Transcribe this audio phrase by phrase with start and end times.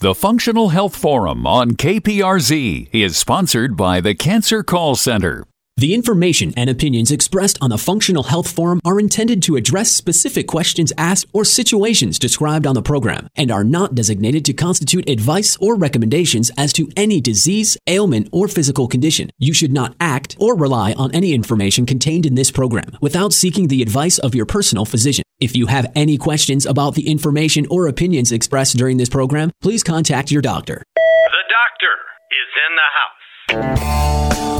[0.00, 5.44] The Functional Health Forum on KPRZ is sponsored by the Cancer Call Center.
[5.80, 10.46] The information and opinions expressed on the Functional Health Forum are intended to address specific
[10.46, 15.56] questions asked or situations described on the program and are not designated to constitute advice
[15.58, 19.30] or recommendations as to any disease, ailment, or physical condition.
[19.38, 23.68] You should not act or rely on any information contained in this program without seeking
[23.68, 25.24] the advice of your personal physician.
[25.40, 29.82] If you have any questions about the information or opinions expressed during this program, please
[29.82, 30.82] contact your doctor.
[30.94, 31.94] The doctor
[32.36, 34.59] is in the house.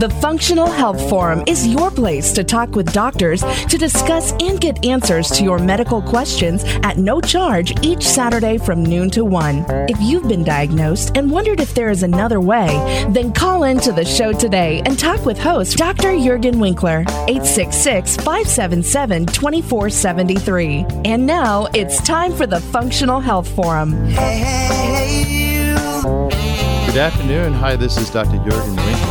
[0.00, 4.82] The Functional Health Forum is your place to talk with doctors to discuss and get
[4.82, 9.66] answers to your medical questions at no charge each Saturday from noon to 1.
[9.90, 12.68] If you've been diagnosed and wondered if there is another way,
[13.10, 16.12] then call in to the show today and talk with host Dr.
[16.12, 20.86] Juergen Winkler, 866 577 2473.
[21.04, 23.92] And now it's time for the Functional Health Forum.
[24.06, 24.70] Hey.
[26.90, 27.52] Good afternoon.
[27.52, 28.38] Hi, this is Dr.
[28.38, 29.09] Juergen Winkler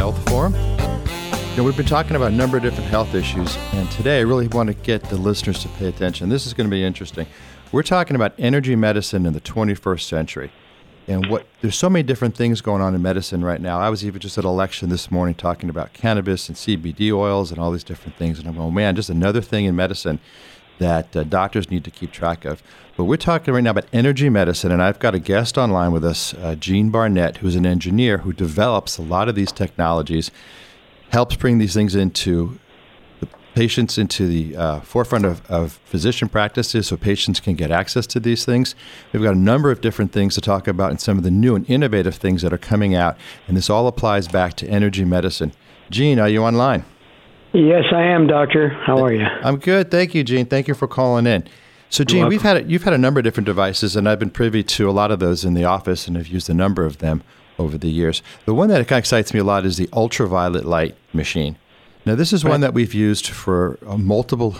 [0.00, 0.54] Health Forum.
[0.54, 4.22] You know, we've been talking about a number of different health issues, and today I
[4.22, 6.30] really want to get the listeners to pay attention.
[6.30, 7.26] This is going to be interesting.
[7.70, 10.52] We're talking about energy medicine in the 21st century.
[11.06, 13.78] And what there's so many different things going on in medicine right now.
[13.78, 17.50] I was even just at a lecture this morning talking about cannabis and CBD oils
[17.50, 18.38] and all these different things.
[18.38, 20.18] And I'm going, man, just another thing in medicine
[20.80, 22.62] that uh, doctors need to keep track of.
[22.96, 26.04] But we're talking right now about energy medicine, and I've got a guest online with
[26.04, 30.30] us, uh, Gene Barnett, who's an engineer who develops a lot of these technologies,
[31.10, 32.58] helps bring these things into
[33.20, 38.06] the patients into the uh, forefront of, of physician practices so patients can get access
[38.08, 38.74] to these things.
[39.12, 41.54] We've got a number of different things to talk about and some of the new
[41.54, 45.52] and innovative things that are coming out, and this all applies back to energy medicine.
[45.90, 46.84] Gene, are you online?
[47.52, 48.68] Yes, I am, Doctor.
[48.68, 49.24] How are you?
[49.24, 49.90] I'm good.
[49.90, 50.46] Thank you, Gene.
[50.46, 51.44] Thank you for calling in.
[51.88, 54.30] So, Gene, we've had a, you've had a number of different devices, and I've been
[54.30, 56.98] privy to a lot of those in the office, and have used a number of
[56.98, 57.24] them
[57.58, 58.22] over the years.
[58.44, 61.56] The one that kind of excites me a lot is the ultraviolet light machine.
[62.06, 62.50] Now, this is right.
[62.50, 64.54] one that we've used for uh, multiple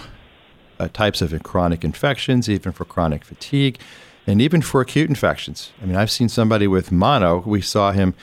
[0.81, 3.79] uh, types of chronic infections, even for chronic fatigue,
[4.27, 5.71] and even for acute infections.
[5.81, 7.39] I mean, I've seen somebody with mono.
[7.47, 8.15] We saw him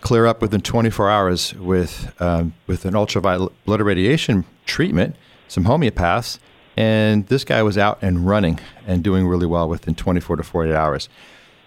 [0.00, 5.16] clear up within 24 hours with um, with an ultraviolet blood irradiation treatment,
[5.48, 6.38] some homeopaths,
[6.76, 10.74] and this guy was out and running and doing really well within 24 to 48
[10.74, 11.08] hours.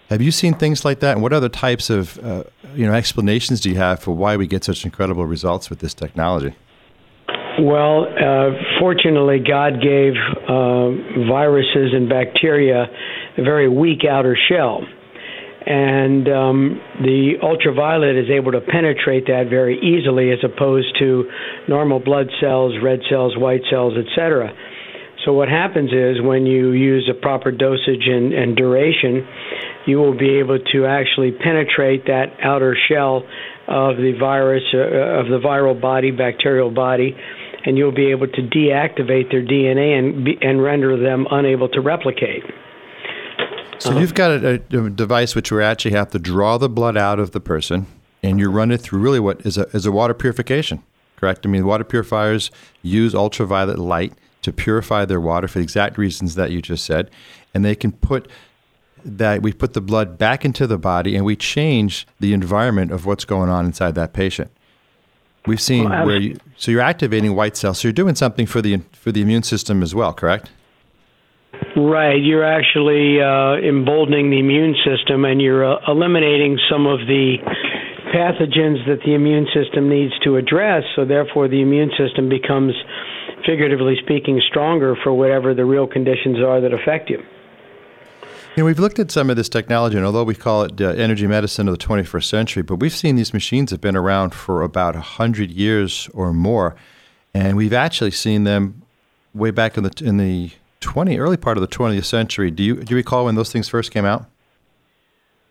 [0.08, 1.12] Have you seen things like that?
[1.12, 2.44] And what other types of uh,
[2.74, 5.94] you know explanations do you have for why we get such incredible results with this
[5.94, 6.54] technology?
[7.58, 10.12] Well, uh, fortunately, God gave
[10.46, 10.90] uh,
[11.26, 12.86] viruses and bacteria
[13.38, 14.82] a very weak outer shell
[15.66, 21.28] and um, the ultraviolet is able to penetrate that very easily as opposed to
[21.68, 24.54] normal blood cells, red cells, white cells, etc.
[25.24, 29.26] So what happens is when you use a proper dosage and, and duration,
[29.86, 33.24] you will be able to actually penetrate that outer shell
[33.66, 37.16] of the virus, uh, of the viral body, bacterial body,
[37.64, 42.44] and you'll be able to deactivate their DNA and, and render them unable to replicate.
[43.78, 44.00] So uh-huh.
[44.00, 47.32] you've got a, a, device which we actually have to draw the blood out of
[47.32, 47.86] the person,
[48.22, 50.82] and you run it through really what is a, is a water purification,
[51.16, 51.44] correct?
[51.44, 52.50] I mean, water purifiers
[52.82, 57.10] use ultraviolet light to purify their water for the exact reasons that you just said,
[57.52, 58.30] and they can put
[59.04, 63.06] that we put the blood back into the body and we change the environment of
[63.06, 64.50] what's going on inside that patient.
[65.46, 68.60] We've seen well, where you, so you're activating white cells, so you're doing something for
[68.60, 70.50] the for the immune system as well, correct?
[71.76, 72.22] Right.
[72.22, 77.36] You're actually uh, emboldening the immune system and you're uh, eliminating some of the
[78.14, 80.84] pathogens that the immune system needs to address.
[80.96, 82.72] So, therefore, the immune system becomes,
[83.44, 87.18] figuratively speaking, stronger for whatever the real conditions are that affect you.
[88.56, 90.86] You know, we've looked at some of this technology, and although we call it uh,
[90.88, 94.62] energy medicine of the 21st century, but we've seen these machines have been around for
[94.62, 96.74] about 100 years or more.
[97.34, 98.80] And we've actually seen them
[99.34, 102.50] way back in the, in the 20 early part of the 20th century.
[102.50, 104.26] Do you do you recall when those things first came out?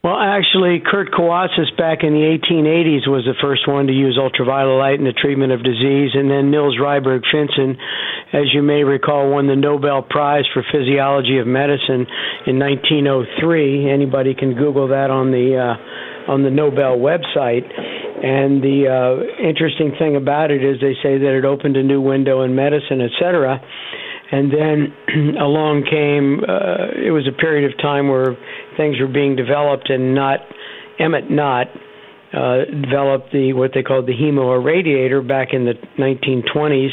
[0.05, 4.77] Well, actually, Kurt Kawassis back in the 1880s was the first one to use ultraviolet
[4.77, 7.73] light in the treatment of disease, and then Niels Ryberg Finsen,
[8.31, 12.05] as you may recall, won the Nobel Prize for Physiology of Medicine
[12.45, 13.89] in 1903.
[13.89, 17.65] Anybody can Google that on the uh, on the Nobel website.
[17.65, 21.99] And the uh, interesting thing about it is they say that it opened a new
[21.99, 23.59] window in medicine, et cetera
[24.31, 28.37] and then along came uh, it was a period of time where
[28.77, 30.39] things were being developed and Knott
[30.99, 31.67] Emmett Knott
[32.35, 36.91] uh, developed the what they called the hemoirradiator back in the 1920s,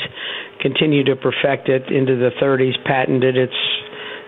[0.60, 3.36] continued to perfect it into the 30s, patented.
[3.36, 3.52] It's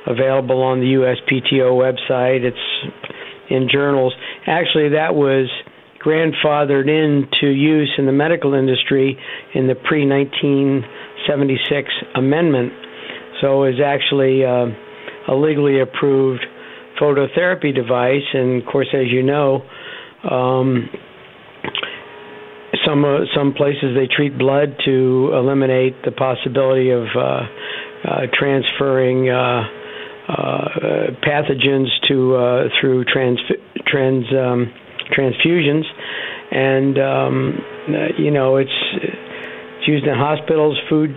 [0.06, 2.42] available on the USPTO website.
[2.42, 2.56] It's
[3.48, 4.12] in journals.
[4.46, 5.48] Actually, that was
[6.04, 9.16] grandfathered into use in the medical industry
[9.54, 12.72] in the pre 1976 amendment.
[13.44, 14.72] So was actually uh,
[15.28, 16.40] a legally approved
[16.98, 18.24] phototherapy device.
[18.32, 19.60] And of course, as you know,
[20.24, 20.88] um,
[22.86, 29.28] some uh, some places they treat blood to eliminate the possibility of uh, uh, transferring
[29.28, 29.68] uh,
[30.26, 30.68] uh,
[31.20, 33.40] pathogens to uh, through trans
[33.86, 34.72] trans um,
[35.12, 35.84] transfusions,
[36.50, 37.58] and um,
[38.16, 41.14] you know it's it's used in hospitals, food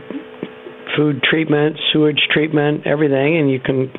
[0.98, 3.90] food treatment, sewage treatment, everything, and you can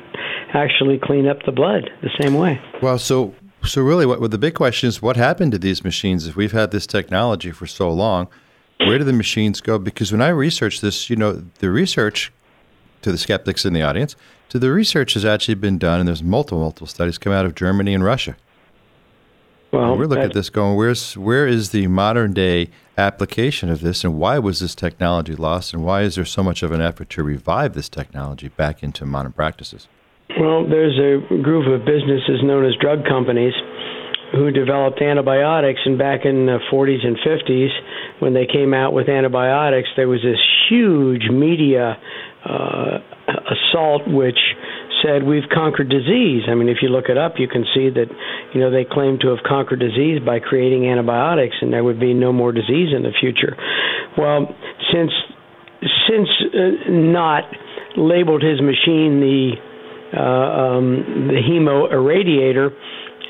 [0.52, 2.60] actually clean up the blood the same way.
[2.82, 3.34] Well, so
[3.64, 6.26] so really, what well, the big question is, what happened to these machines?
[6.26, 8.28] If we've had this technology for so long,
[8.78, 9.78] where do the machines go?
[9.78, 12.32] Because when I researched this, you know, the research
[13.02, 14.16] to the skeptics in the audience,
[14.48, 17.54] to the research has actually been done, and there's multiple multiple studies come out of
[17.54, 18.36] Germany and Russia.
[19.72, 23.80] Well, and we're looking at this going, where's where is the modern day application of
[23.80, 26.80] this, and why was this technology lost, and why is there so much of an
[26.80, 29.88] effort to revive this technology back into modern practices?
[30.38, 33.54] Well, there's a group of businesses known as drug companies
[34.32, 37.70] who developed antibiotics, and back in the 40s and 50s,
[38.20, 41.96] when they came out with antibiotics, there was this huge media
[42.44, 42.98] uh,
[43.50, 44.38] assault which
[45.02, 46.44] said we've conquered disease.
[46.48, 48.06] I mean, if you look it up, you can see that
[48.54, 52.14] you know they claim to have conquered disease by creating antibiotics, and there would be
[52.14, 53.56] no more disease in the future.
[54.16, 54.48] Well,
[54.92, 55.12] since
[56.08, 57.44] since uh, Knott
[57.96, 59.52] labeled his machine the
[60.16, 62.70] uh, um, the hemo irradiator,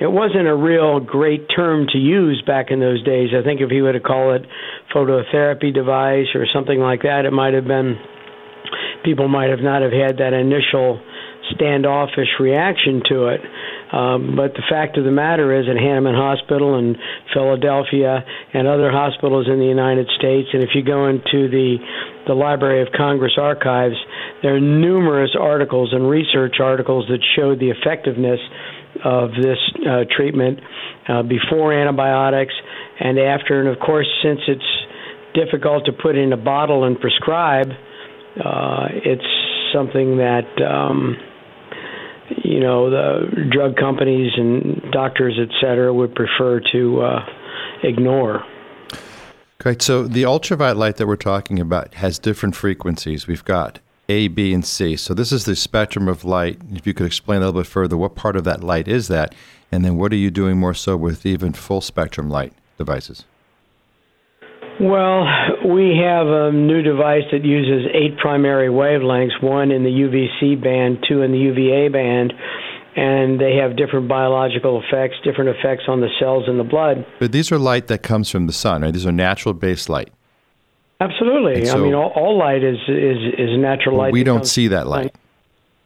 [0.01, 3.31] it wasn't a real great term to use back in those days.
[3.39, 4.49] I think if he would have called it
[4.95, 7.99] phototherapy device or something like that, it might have been
[9.05, 11.01] people might have not have had that initial
[11.55, 13.41] standoffish reaction to it.
[13.93, 16.97] Um, but the fact of the matter is, at Hahnemann Hospital in
[17.33, 21.77] Philadelphia and other hospitals in the United States, and if you go into the
[22.27, 23.97] the Library of Congress archives,
[24.43, 28.39] there are numerous articles and research articles that show the effectiveness
[29.03, 29.57] of this
[29.89, 30.61] uh, treatment
[31.09, 32.53] uh, before antibiotics
[33.01, 33.61] and after.
[33.61, 34.71] And of course, since it's
[35.35, 37.69] difficult to put in a bottle and prescribe,
[38.45, 39.25] uh, it's
[39.73, 41.17] something that um,
[42.53, 47.27] you know the drug companies and doctors, et cetera, would prefer to uh,
[47.83, 48.45] ignore.
[49.59, 49.83] Great.
[49.83, 53.27] So the ultraviolet light that we're talking about has different frequencies.
[53.27, 54.97] We've got A, B, and C.
[54.97, 56.59] So this is the spectrum of light.
[56.73, 59.35] If you could explain a little bit further, what part of that light is that?
[59.73, 63.25] And then what are you doing more so with even full spectrum light devices?
[64.81, 65.27] Well,
[65.67, 71.05] we have a new device that uses eight primary wavelengths, one in the UVC band,
[71.09, 72.33] two in the UVA band,
[72.95, 77.05] and they have different biological effects, different effects on the cells in the blood.
[77.19, 78.93] But these are light that comes from the sun, right?
[78.93, 80.13] These are natural based light.
[81.01, 81.65] Absolutely.
[81.65, 84.13] So, I mean, all, all, light is, is, is natural light.
[84.13, 85.15] We don't see that light.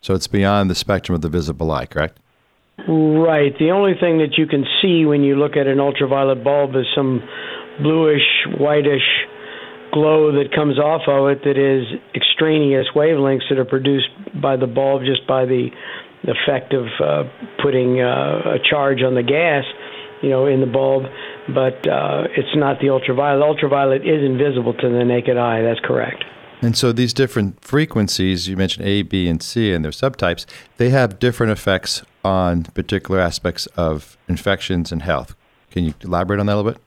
[0.00, 2.18] So it's beyond the spectrum of the visible light, correct?
[2.88, 3.56] Right.
[3.58, 6.86] The only thing that you can see when you look at an ultraviolet bulb is
[6.94, 7.22] some
[7.80, 8.26] bluish,
[8.58, 9.06] whitish
[9.92, 11.84] glow that comes off of it that is
[12.14, 14.08] extraneous wavelengths that are produced
[14.40, 15.68] by the bulb just by the
[16.24, 17.24] effect of uh,
[17.62, 19.64] putting uh, a charge on the gas,
[20.22, 21.04] you know, in the bulb.
[21.48, 23.42] But uh, it's not the ultraviolet.
[23.42, 25.62] Ultraviolet is invisible to the naked eye.
[25.62, 26.24] That's correct.
[26.62, 30.90] And so these different frequencies, you mentioned A, B, and C, and their subtypes, they
[30.90, 35.34] have different effects on particular aspects of infections and health.
[35.72, 36.80] Can you elaborate on that a little bit?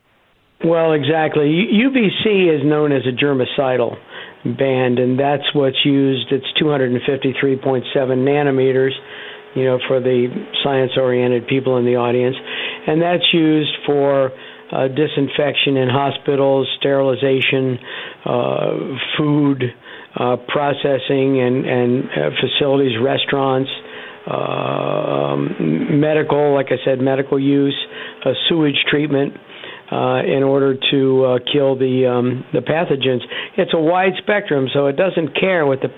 [0.64, 1.68] Well, exactly.
[1.74, 3.98] UVC is known as a germicidal
[4.46, 6.32] band, and that's what's used.
[6.32, 8.92] It's 253.7 nanometers,
[9.56, 10.28] you know, for the
[10.64, 12.36] science-oriented people in the audience,
[12.88, 14.32] and that's used for
[14.72, 17.78] uh, disinfection in hospitals, sterilization,
[18.26, 18.78] uh,
[19.18, 19.64] food
[20.16, 23.70] uh, processing, and and uh, facilities, restaurants.
[24.28, 27.78] Uh, um, medical, like I said, medical use,
[28.50, 29.34] sewage treatment,
[29.92, 33.22] uh, in order to uh, kill the um, the pathogens.
[33.58, 35.90] It's a wide spectrum, so it doesn't care what the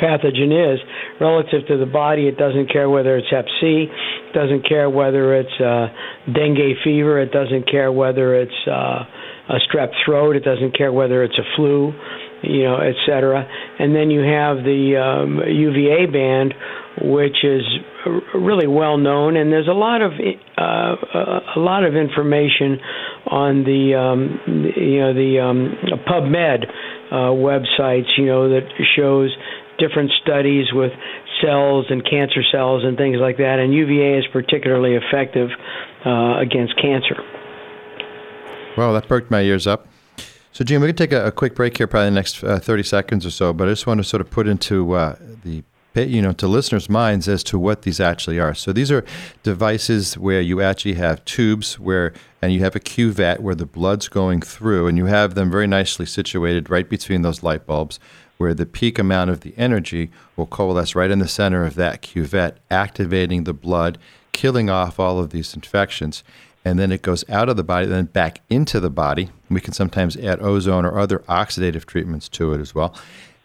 [0.00, 0.80] pathogen is
[1.20, 2.26] relative to the body.
[2.26, 5.88] It doesn't care whether it's Hep C, it doesn't care whether it's uh,
[6.32, 9.04] dengue fever, it doesn't care whether it's uh,
[9.48, 11.92] a strep throat, it doesn't care whether it's a flu,
[12.42, 13.46] you know, et cetera.
[13.78, 16.54] And then you have the um, UVA band,
[17.04, 17.62] which is
[18.34, 22.78] really well known, and there's a lot of uh, a lot of information
[23.26, 24.38] on the um,
[24.76, 26.66] you know the um, PubMed
[27.10, 29.30] uh, websites, you know that shows
[29.78, 30.92] different studies with
[31.42, 35.50] cells and cancer cells and things like that, and UVA is particularly effective
[36.06, 37.16] uh, against cancer.
[38.76, 39.86] Well, that perked my ears up.
[40.52, 42.58] So, Jim, we're going to take a, a, quick break here, probably the next uh,
[42.58, 45.62] 30 seconds or so, but I just want to sort of put into uh, the
[45.94, 48.54] you know to listeners' minds as to what these actually are.
[48.54, 49.04] So these are
[49.42, 54.08] devices where you actually have tubes where and you have a cuvette where the blood's
[54.08, 58.00] going through, and you have them very nicely situated right between those light bulbs,
[58.36, 62.02] where the peak amount of the energy will coalesce right in the center of that
[62.02, 63.98] cuvette, activating the blood,
[64.32, 66.24] killing off all of these infections
[66.64, 69.30] and then it goes out of the body, then back into the body.
[69.50, 72.94] We can sometimes add ozone or other oxidative treatments to it as well.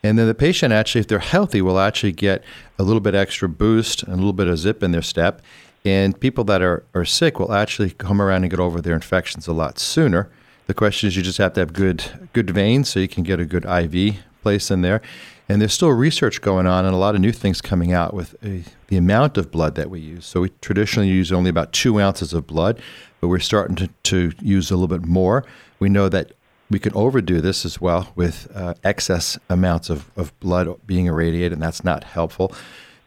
[0.03, 2.43] And then the patient actually, if they're healthy, will actually get
[2.77, 5.41] a little bit extra boost and a little bit of zip in their step.
[5.83, 9.47] And people that are, are sick will actually come around and get over their infections
[9.47, 10.29] a lot sooner.
[10.67, 13.39] The question is, you just have to have good good veins so you can get
[13.39, 15.01] a good IV place in there.
[15.49, 18.35] And there's still research going on and a lot of new things coming out with
[18.43, 20.25] a, the amount of blood that we use.
[20.25, 22.81] So we traditionally use only about two ounces of blood
[23.19, 25.45] but we're starting to, to use a little bit more.
[25.79, 26.31] We know that
[26.69, 31.53] we can overdo this as well with uh, excess amounts of, of blood being irradiated,
[31.53, 32.53] and that's not helpful.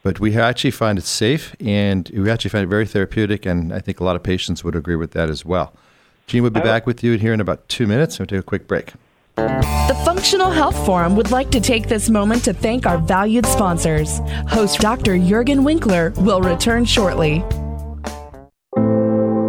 [0.03, 3.79] But we actually find it safe, and we actually find it very therapeutic, and I
[3.79, 5.73] think a lot of patients would agree with that as well.
[6.25, 8.17] Gene will be back with you here in about two minutes.
[8.17, 8.93] We'll take a quick break.
[9.35, 14.19] The Functional Health Forum would like to take this moment to thank our valued sponsors.
[14.47, 15.13] Host Dr.
[15.13, 17.43] Juergen Winkler will return shortly.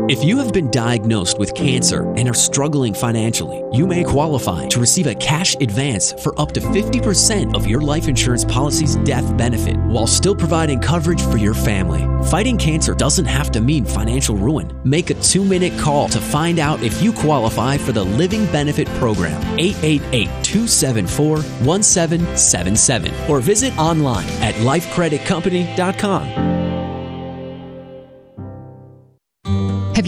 [0.09, 4.81] If you have been diagnosed with cancer and are struggling financially, you may qualify to
[4.81, 9.77] receive a cash advance for up to 50% of your life insurance policy's death benefit
[9.77, 12.03] while still providing coverage for your family.
[12.27, 14.77] Fighting cancer doesn't have to mean financial ruin.
[14.83, 18.89] Make a two minute call to find out if you qualify for the Living Benefit
[18.99, 26.52] Program, 888 274 1777, or visit online at lifecreditcompany.com.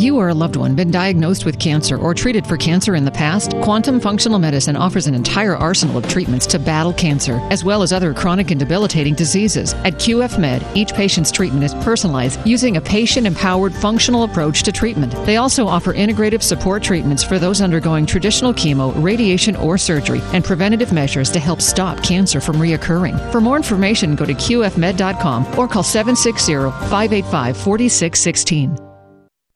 [0.05, 3.11] you or a loved one been diagnosed with cancer or treated for cancer in the
[3.11, 3.53] past?
[3.63, 7.93] Quantum Functional Medicine offers an entire arsenal of treatments to battle cancer, as well as
[7.93, 9.73] other chronic and debilitating diseases.
[9.85, 14.73] At QF Med, each patient's treatment is personalized using a patient empowered functional approach to
[14.73, 15.13] treatment.
[15.27, 20.45] They also offer integrative support treatments for those undergoing traditional chemo, radiation, or surgery, and
[20.45, 23.33] preventative measures to help stop cancer from reoccurring.
[23.33, 26.55] For more information, go to qfmed.com or call 760
[26.91, 28.94] 585 4616.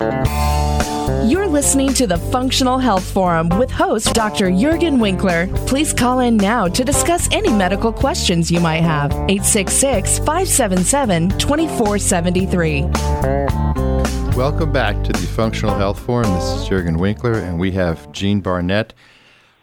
[0.00, 4.48] You're listening to the Functional Health Forum with host Dr.
[4.48, 5.48] Juergen Winkler.
[5.66, 9.10] Please call in now to discuss any medical questions you might have.
[9.12, 12.82] 866 577 2473.
[14.36, 16.32] Welcome back to the Functional Health Forum.
[16.32, 18.94] This is Juergen Winkler, and we have Gene Barnett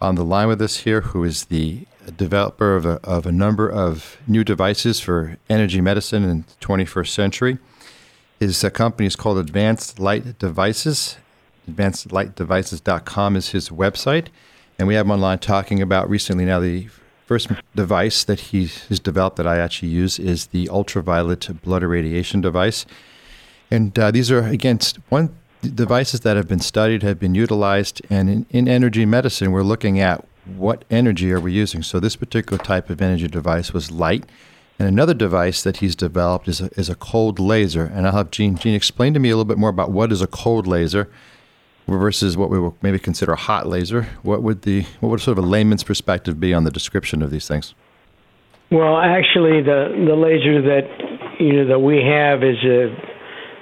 [0.02, 1.88] on the line with us here, who is the
[2.18, 7.08] developer of a, of a number of new devices for energy medicine in the 21st
[7.08, 7.58] century.
[8.40, 11.18] His uh, company is called Advanced Light Devices.
[11.70, 14.28] AdvancedLightDevices.com is his website.
[14.78, 16.90] And we have him online talking about recently now the
[17.26, 22.42] first device that he has developed that I actually use is the ultraviolet blood irradiation
[22.42, 22.86] device.
[23.72, 28.02] And uh, these are, again, one devices that have been studied, have been utilized.
[28.10, 31.82] And in, in energy medicine, we're looking at what energy are we using.
[31.82, 34.26] So this particular type of energy device was light
[34.78, 37.86] and another device that he's developed is a, is a cold laser.
[37.86, 40.22] And I'll have Gene, Gene explain to me a little bit more about what is
[40.22, 41.10] a cold laser
[41.88, 44.04] versus what we will maybe consider a hot laser.
[44.24, 47.32] What would the what would sort of a layman's perspective be on the description of
[47.32, 47.74] these things?
[48.72, 53.14] Well, actually, the the laser that you know that we have is a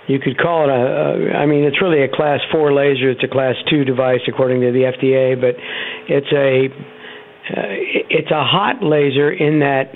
[0.07, 3.11] you could call it a, a I mean, it's really a class four laser.
[3.11, 5.55] It's a class two device according to the FDA, but
[6.07, 6.73] it's a
[7.51, 7.67] uh,
[8.09, 9.93] it's a hot laser in that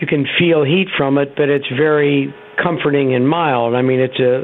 [0.00, 3.74] you can feel heat from it, but it's very comforting and mild.
[3.74, 4.42] I mean, it's a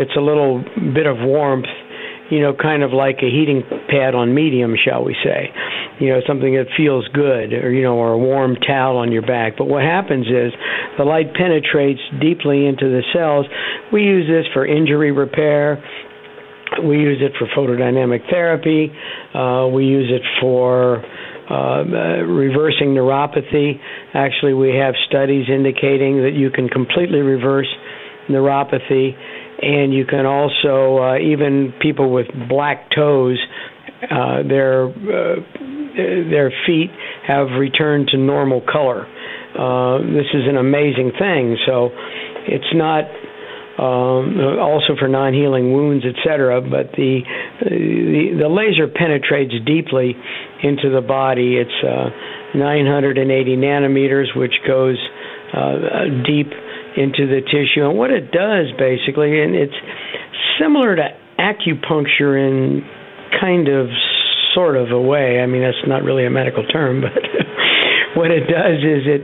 [0.00, 0.62] it's a little
[0.94, 1.66] bit of warmth,
[2.30, 5.50] you know, kind of like a heating pad on medium, shall we say.
[6.00, 9.22] You know, something that feels good, or you know, or a warm towel on your
[9.22, 9.54] back.
[9.58, 10.52] But what happens is
[10.96, 13.46] the light penetrates deeply into the cells.
[13.92, 15.82] We use this for injury repair.
[16.84, 18.92] We use it for photodynamic therapy.
[19.34, 21.02] Uh, we use it for
[21.50, 21.84] uh,
[22.26, 23.80] reversing neuropathy.
[24.14, 27.68] Actually, we have studies indicating that you can completely reverse
[28.28, 29.16] neuropathy,
[29.62, 33.38] and you can also uh, even people with black toes,
[34.10, 35.36] uh, their uh,
[35.96, 36.90] their feet
[37.26, 39.06] have returned to normal color.
[39.58, 41.56] Uh, this is an amazing thing.
[41.66, 41.90] So,
[42.46, 43.04] it's not
[43.78, 46.60] um, also for non-healing wounds, etc.
[46.60, 47.22] But the,
[47.62, 50.18] the the laser penetrates deeply
[50.62, 51.56] into the body.
[51.56, 52.10] It's uh,
[52.58, 53.22] 980
[53.56, 54.98] nanometers, which goes
[55.54, 56.50] uh, deep
[56.98, 57.86] into the tissue.
[57.86, 59.78] And what it does basically, and it's
[60.58, 61.08] similar to
[61.38, 62.82] acupuncture in
[63.40, 63.86] kind of
[64.54, 65.38] sort of a way.
[65.38, 67.14] I mean, that's not really a medical term, but
[68.16, 69.22] what it does is it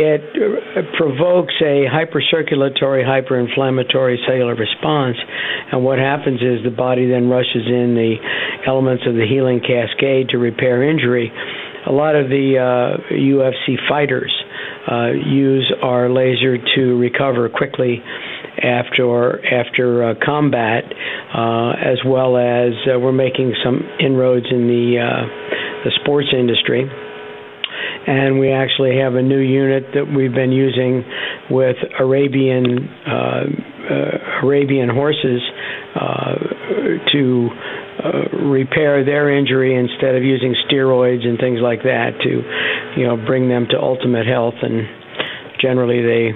[0.00, 5.16] it provokes a hypercirculatory, hyperinflammatory cellular response.
[5.72, 8.16] And what happens is the body then rushes in the
[8.66, 11.30] elements of the healing cascade to repair injury.
[11.86, 14.32] A lot of the uh, UFC fighters
[14.90, 18.02] uh, use our laser to recover quickly
[18.62, 20.84] after after uh, combat,
[21.34, 26.88] uh, as well as uh, we're making some inroads in the uh, the sports industry
[28.06, 31.04] and we actually have a new unit that we've been using
[31.50, 33.44] with Arabian uh,
[33.90, 35.42] uh, Arabian horses
[35.94, 36.34] uh,
[37.12, 37.50] to
[38.02, 43.16] uh, repair their injury instead of using steroids and things like that to, you know,
[43.16, 44.54] bring them to ultimate health.
[44.62, 44.86] And
[45.60, 46.30] generally, they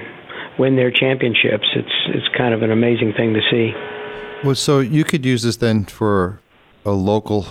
[0.58, 1.66] win their championships.
[1.74, 3.72] It's it's kind of an amazing thing to see.
[4.44, 6.40] Well, so you could use this then for
[6.84, 7.46] a local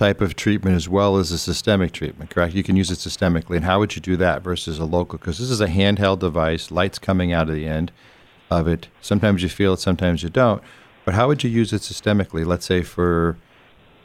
[0.00, 2.54] type of treatment as well as a systemic treatment, correct?
[2.54, 3.56] You can use it systemically.
[3.56, 5.18] And how would you do that versus a local?
[5.18, 7.92] Because this is a handheld device, lights coming out of the end
[8.50, 8.88] of it.
[9.02, 10.62] Sometimes you feel it, sometimes you don't.
[11.04, 13.36] But how would you use it systemically, let's say for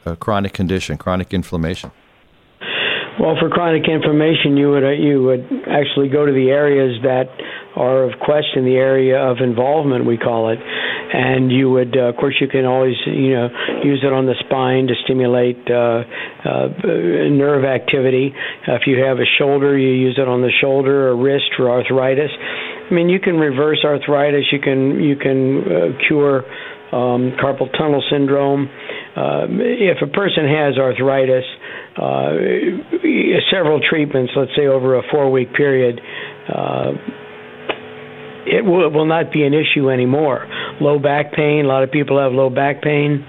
[0.04, 1.90] a chronic condition, chronic inflammation?
[3.18, 7.30] Well, for chronic inflammation, you would uh, you would actually go to the areas that
[7.76, 12.16] are of question, the area of involvement, we call it, and you would, uh, of
[12.16, 13.48] course, you can always, you know,
[13.84, 16.02] use it on the spine to stimulate uh,
[16.44, 16.68] uh,
[17.28, 18.32] nerve activity.
[18.66, 22.30] If you have a shoulder, you use it on the shoulder or wrist for arthritis.
[22.32, 24.46] I mean, you can reverse arthritis.
[24.50, 26.44] You can you can uh, cure
[26.92, 28.68] um, carpal tunnel syndrome.
[29.16, 31.44] Uh, if a person has arthritis,
[31.96, 32.32] uh,
[33.50, 36.00] several treatments, let's say over a four-week period.
[36.48, 36.92] Uh,
[38.46, 40.46] it will, will not be an issue anymore.
[40.80, 43.26] Low back pain, a lot of people have low back pain.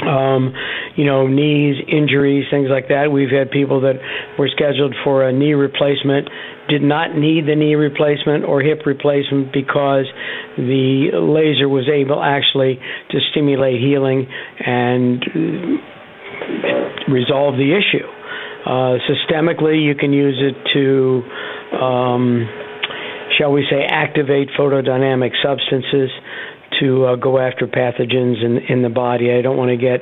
[0.00, 0.54] Um,
[0.96, 3.12] you know, knees, injuries, things like that.
[3.12, 4.00] We've had people that
[4.38, 6.28] were scheduled for a knee replacement,
[6.68, 10.06] did not need the knee replacement or hip replacement because
[10.56, 14.26] the laser was able actually to stimulate healing
[14.64, 15.20] and
[17.08, 18.06] resolve the issue.
[18.64, 21.22] Uh, systemically, you can use it to
[21.76, 22.48] um,
[23.40, 26.10] shall we say, activate photodynamic substances
[26.80, 29.32] to uh, go after pathogens in, in the body.
[29.32, 30.00] I don't want to get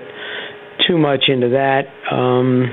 [0.87, 1.87] too much into that.
[2.13, 2.67] Um,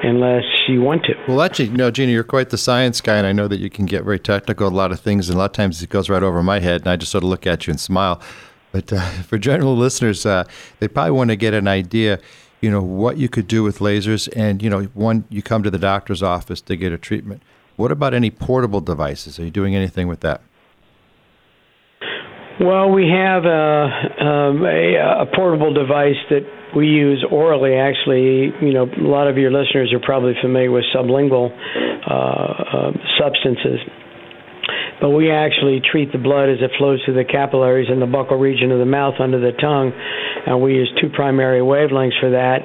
[0.00, 1.14] unless you want to.
[1.26, 3.84] Well, actually, no, Gina, you're quite the science guy, and I know that you can
[3.84, 6.22] get very technical a lot of things, and a lot of times it goes right
[6.22, 8.22] over my head, and I just sort of look at you and smile.
[8.70, 10.44] But uh, for general listeners, uh,
[10.78, 12.20] they probably want to get an idea,
[12.60, 15.70] you know, what you could do with lasers, and you know, one, you come to
[15.70, 17.42] the doctor's office to get a treatment.
[17.78, 19.38] What about any portable devices?
[19.38, 20.42] Are you doing anything with that?
[22.58, 23.86] Well, we have a,
[24.18, 26.42] um, a, a, portable device that
[26.74, 27.76] we use orally.
[27.76, 32.92] Actually, you know, a lot of your listeners are probably familiar with sublingual uh, uh,
[33.14, 33.78] substances.
[35.00, 38.40] But we actually treat the blood as it flows through the capillaries in the buccal
[38.40, 39.92] region of the mouth under the tongue,
[40.48, 42.58] and we use two primary wavelengths for that.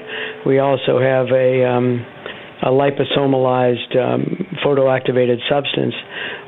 [0.43, 2.04] We also have a um,
[2.63, 5.93] a liposomalized um, photoactivated substance,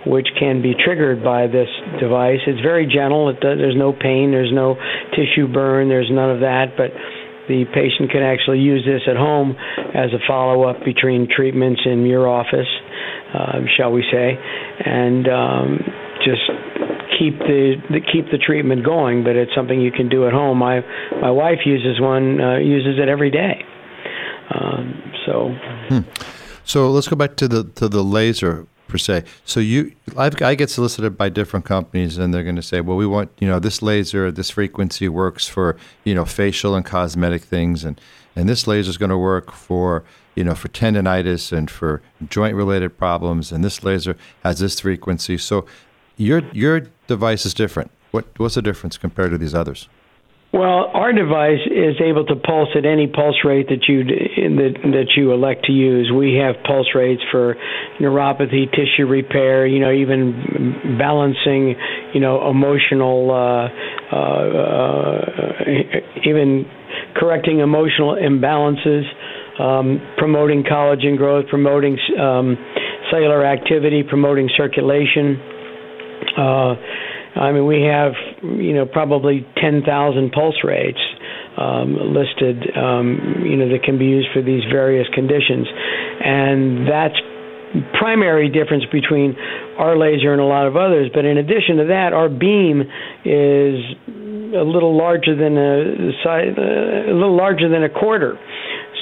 [0.07, 1.67] which can be triggered by this
[1.99, 2.39] device.
[2.47, 3.29] It's very gentle.
[3.29, 4.31] It does, there's no pain.
[4.31, 4.75] There's no
[5.11, 5.89] tissue burn.
[5.89, 6.77] There's none of that.
[6.77, 6.91] But
[7.47, 9.55] the patient can actually use this at home
[9.93, 12.69] as a follow-up between treatments in your office,
[13.33, 14.39] uh, shall we say,
[14.85, 15.79] and um,
[16.23, 16.41] just
[17.19, 19.23] keep the, the keep the treatment going.
[19.23, 20.57] But it's something you can do at home.
[20.57, 20.79] My
[21.21, 23.61] my wife uses one, uh, uses it every day.
[24.53, 25.49] Um, so,
[25.89, 25.99] hmm.
[26.63, 29.23] so let's go back to the to the laser per se.
[29.45, 32.97] So you, I've, i get solicited by different companies, and they're going to say, "Well,
[32.97, 37.43] we want you know this laser, this frequency works for you know facial and cosmetic
[37.43, 37.99] things, and
[38.35, 40.03] and this laser is going to work for
[40.35, 45.37] you know for tendonitis and for joint related problems, and this laser has this frequency."
[45.37, 45.65] So
[46.17, 47.91] your your device is different.
[48.11, 49.89] What what's the difference compared to these others?
[50.55, 55.07] Well, our device is able to pulse at any pulse rate that you that, that
[55.17, 56.09] you elect to use.
[56.15, 57.57] We have pulse rates for
[57.99, 61.75] neuropathy, tissue repair, you know, even balancing,
[62.13, 64.19] you know, emotional, uh, uh,
[64.55, 65.63] uh,
[66.23, 66.63] even
[67.17, 69.03] correcting emotional imbalances,
[69.59, 72.55] um, promoting collagen growth, promoting um,
[73.11, 75.35] cellular activity, promoting circulation.
[76.37, 76.75] Uh,
[77.35, 80.99] I mean, we have you know probably 10,000 pulse rates
[81.57, 87.15] um, listed, um, you know, that can be used for these various conditions, and that's
[87.99, 89.35] primary difference between
[89.77, 91.09] our laser and a lot of others.
[91.13, 92.81] But in addition to that, our beam
[93.25, 93.75] is
[94.55, 98.39] a little larger than a size, a little larger than a quarter,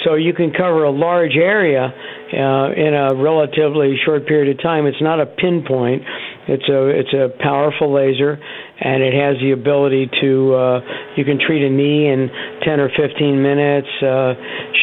[0.03, 4.85] so you can cover a large area uh, in a relatively short period of time.
[4.85, 6.03] It's not a pinpoint.
[6.47, 8.37] It's a it's a powerful laser,
[8.79, 10.79] and it has the ability to uh,
[11.15, 12.29] you can treat a knee in
[12.63, 13.87] 10 or 15 minutes.
[14.01, 14.33] Uh,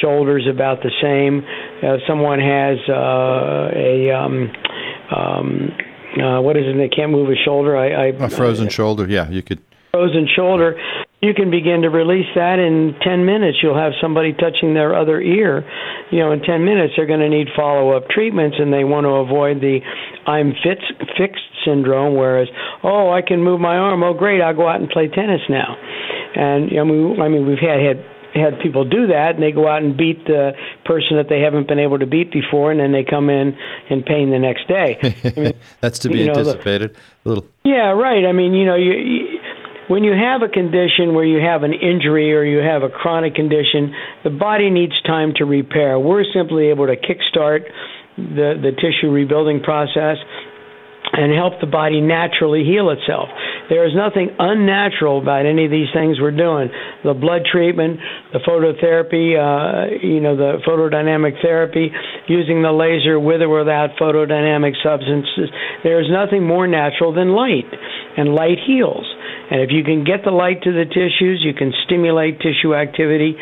[0.01, 1.45] shoulders about the same.
[1.83, 4.51] Uh, someone has uh, a um,
[5.15, 5.69] um,
[6.17, 6.77] uh, what is it?
[6.77, 7.77] They can't move a shoulder.
[7.77, 9.07] I, I a frozen uh, shoulder.
[9.07, 9.61] Yeah, you could
[9.93, 10.81] frozen shoulder
[11.21, 13.59] you can begin to release that in 10 minutes.
[13.63, 15.69] You'll have somebody touching their other ear.
[16.11, 19.05] You know, in 10 minutes, they're going to need follow up treatments and they want
[19.05, 19.81] to avoid the
[20.27, 20.81] I'm fits,
[21.19, 22.49] fixed syndrome, whereas,
[22.83, 24.03] oh, I can move my arm.
[24.03, 25.77] Oh, great, I'll go out and play tennis now.
[26.35, 28.05] And, I mean, I mean we've had, had
[28.35, 30.53] had people do that and they go out and beat the
[30.85, 33.57] person that they haven't been able to beat before and then they come in
[33.89, 34.99] in pain the next day
[35.37, 38.93] I mean, that's to be anticipated the, little yeah right i mean you know you,
[38.93, 39.30] you
[39.91, 43.35] when you have a condition where you have an injury or you have a chronic
[43.35, 45.99] condition, the body needs time to repair.
[45.99, 47.67] We're simply able to kickstart
[48.17, 50.19] the, the tissue rebuilding process
[51.13, 53.29] and help the body naturally heal itself.
[53.69, 56.71] There is nothing unnatural about any of these things we're doing.
[57.05, 57.99] The blood treatment,
[58.33, 61.91] the phototherapy, uh, you know, the photodynamic therapy,
[62.29, 65.51] using the laser with or without photodynamic substances.
[65.83, 67.67] There is nothing more natural than light,
[68.17, 69.07] and light heals.
[69.51, 73.35] And if you can get the light to the tissues, you can stimulate tissue activity,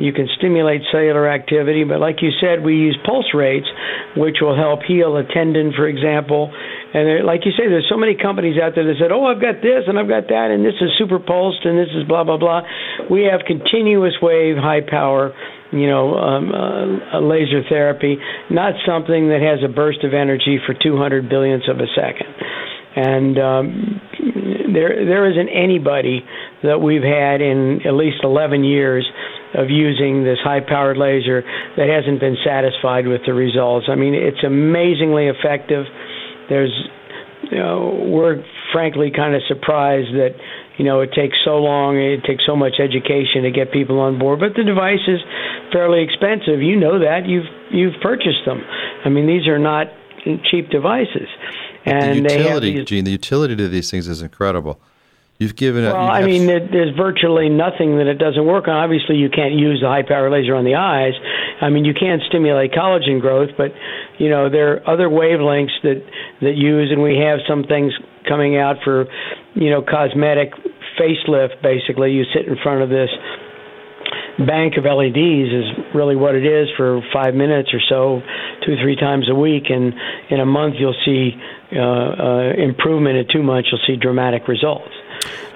[0.00, 1.84] you can stimulate cellular activity.
[1.84, 3.68] But like you said, we use pulse rates,
[4.16, 6.50] which will help heal a tendon, for example.
[6.92, 9.60] And like you say, there's so many companies out there that said, "Oh, I've got
[9.62, 12.38] this and I've got that, and this is super pulsed and this is blah blah
[12.38, 12.62] blah."
[13.10, 15.36] We have continuous wave, high power
[15.72, 18.18] you know, um, uh, laser therapy,
[18.50, 22.26] not something that has a burst of energy for 200 billionths of a second.
[22.96, 24.00] And um,
[24.74, 26.24] there there isn't anybody
[26.62, 29.06] that we've had in at least 11 years
[29.54, 31.42] of using this high powered laser
[31.76, 33.86] that hasn't been satisfied with the results.
[33.90, 35.86] I mean, it's amazingly effective.
[36.48, 36.72] There's
[37.50, 40.36] you know, we're frankly kind of surprised that
[40.78, 44.18] you know it takes so long it takes so much education to get people on
[44.18, 45.18] board but the device is
[45.72, 48.62] fairly expensive you know that you've you've purchased them
[49.04, 49.88] i mean these are not
[50.48, 51.26] cheap devices
[51.84, 54.80] and the utility, these, Gene, the utility to these things is incredible.
[55.40, 55.84] You've given.
[55.84, 58.76] Well, I mean, there's virtually nothing that it doesn't work on.
[58.76, 61.16] Obviously, you can't use the high power laser on the eyes.
[61.62, 63.72] I mean, you can't stimulate collagen growth, but
[64.18, 66.04] you know there are other wavelengths that
[66.44, 67.96] that use, and we have some things
[68.28, 69.08] coming out for,
[69.54, 70.52] you know, cosmetic
[71.00, 71.62] facelift.
[71.64, 73.08] Basically, you sit in front of this
[74.44, 78.20] bank of LEDs is really what it is for five minutes or so,
[78.66, 79.94] two three times a week, and
[80.28, 81.32] in a month you'll see
[81.72, 83.16] uh, uh, improvement.
[83.16, 84.92] In two months you'll see dramatic results.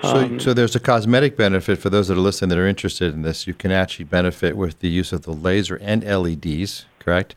[0.03, 3.15] So, um, so there's a cosmetic benefit for those that are listening that are interested
[3.15, 3.47] in this.
[3.47, 7.35] You can actually benefit with the use of the laser and LEDs, correct?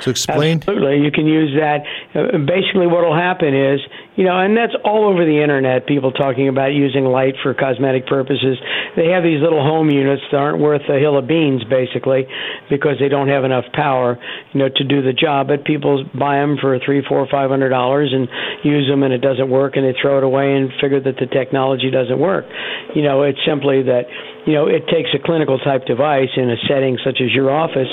[0.00, 0.58] So explain.
[0.58, 1.82] Absolutely, you can use that.
[2.14, 3.80] Uh, basically, what will happen is,
[4.16, 5.86] you know, and that's all over the internet.
[5.86, 8.58] People talking about using light for cosmetic purposes.
[8.96, 12.26] They have these little home units that aren't worth a hill of beans, basically,
[12.68, 14.18] because they don't have enough power,
[14.52, 15.46] you know, to do the job.
[15.46, 18.28] But people buy them for three, four, five hundred dollars and
[18.64, 21.26] use them, and it doesn't work, and they throw it away and figure that the
[21.26, 22.46] technology doesn't work.
[22.94, 24.04] You know, it's simply that
[24.46, 27.88] you know, it takes a clinical type device in a setting such as your office,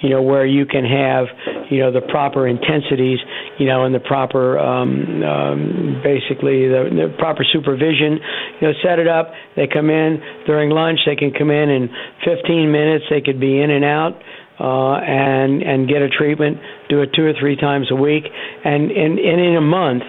[0.00, 1.26] you know, where you can have,
[1.70, 3.18] you know, the proper intensities,
[3.58, 8.18] you know, and the proper, um, um, basically the, the proper supervision.
[8.60, 9.32] You know, set it up.
[9.54, 11.00] They come in during lunch.
[11.06, 11.88] They can come in in
[12.24, 13.04] 15 minutes.
[13.08, 14.20] They could be in and out.
[14.60, 18.22] Uh, and and get a treatment, do it two or three times a week,
[18.64, 20.04] and, and and in a month,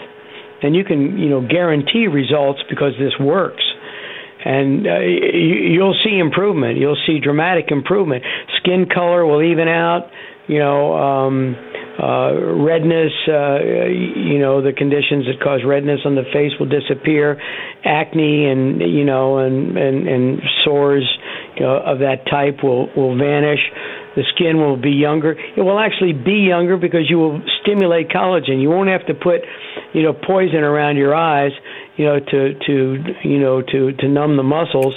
[0.62, 3.64] and you can you know guarantee results because this works
[4.46, 6.78] and uh, you, you'll see improvement.
[6.78, 8.24] You'll see dramatic improvement.
[8.60, 10.10] Skin color will even out.
[10.48, 11.56] You know, um,
[11.98, 13.14] uh, redness.
[13.28, 17.40] Uh, you know, the conditions that cause redness on the face will disappear.
[17.86, 21.08] Acne and you know, and and, and sores
[21.56, 23.60] you know, of that type will will vanish.
[24.16, 25.32] The skin will be younger.
[25.32, 28.62] It will actually be younger because you will stimulate collagen.
[28.62, 29.42] You won't have to put,
[29.94, 31.52] you know, poison around your eyes
[31.98, 34.94] you know, to to you know to to numb the muscles.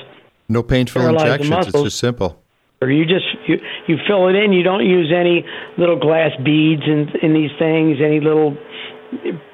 [0.49, 1.69] No painful injections.
[1.69, 2.43] It's just simple.
[2.81, 3.57] Or you just you
[3.89, 4.53] you fill it in.
[4.53, 5.45] You don't use any
[5.79, 7.99] little glass beads in in these things.
[8.05, 8.57] Any little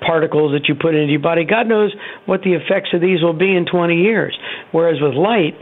[0.01, 1.45] particles that you put into your body.
[1.45, 1.95] God knows
[2.27, 4.37] what the effects of these will be in 20 years.
[4.73, 5.55] Whereas with light,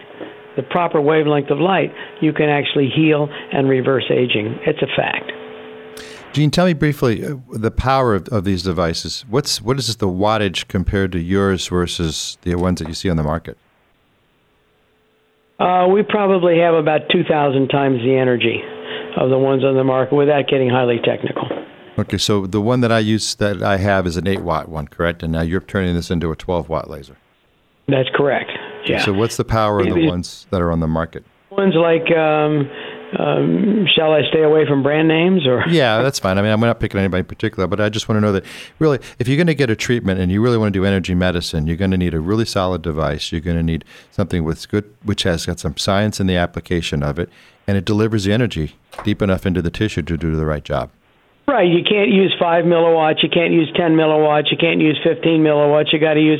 [0.56, 4.58] the proper wavelength of light, you can actually heal and reverse aging.
[4.66, 5.32] It's a fact.
[6.32, 9.24] Gene, tell me briefly uh, the power of, of these devices.
[9.28, 13.16] What's what is the wattage compared to yours versus the ones that you see on
[13.16, 13.58] the market?
[15.58, 18.62] Uh, we probably have about 2,000 times the energy
[19.18, 21.46] of the ones on the market without getting highly technical.
[21.98, 24.88] Okay, so the one that I use that I have is an 8 watt one,
[24.88, 25.22] correct?
[25.22, 27.18] And now you're turning this into a 12 watt laser.
[27.88, 28.50] That's correct.
[28.86, 29.04] Yeah.
[29.04, 31.24] So what's the power of the ones that are on the market?
[31.50, 32.70] Ones like um,
[33.18, 35.64] um, shall I stay away from brand names or?
[35.68, 36.38] yeah, that's fine.
[36.38, 38.44] I mean, I'm not picking anybody in particular, but I just want to know that
[38.78, 41.14] really, if you're going to get a treatment and you really want to do energy
[41.14, 43.32] medicine, you're going to need a really solid device.
[43.32, 47.02] You're going to need something with good, which has got some science in the application
[47.02, 47.28] of it,
[47.66, 50.90] and it delivers the energy deep enough into the tissue to do the right job.
[51.50, 51.66] Right.
[51.66, 53.22] You can't use five milliwatts.
[53.22, 54.52] You can't use 10 milliwatts.
[54.52, 55.92] You can't use 15 milliwatts.
[55.92, 56.38] You got to use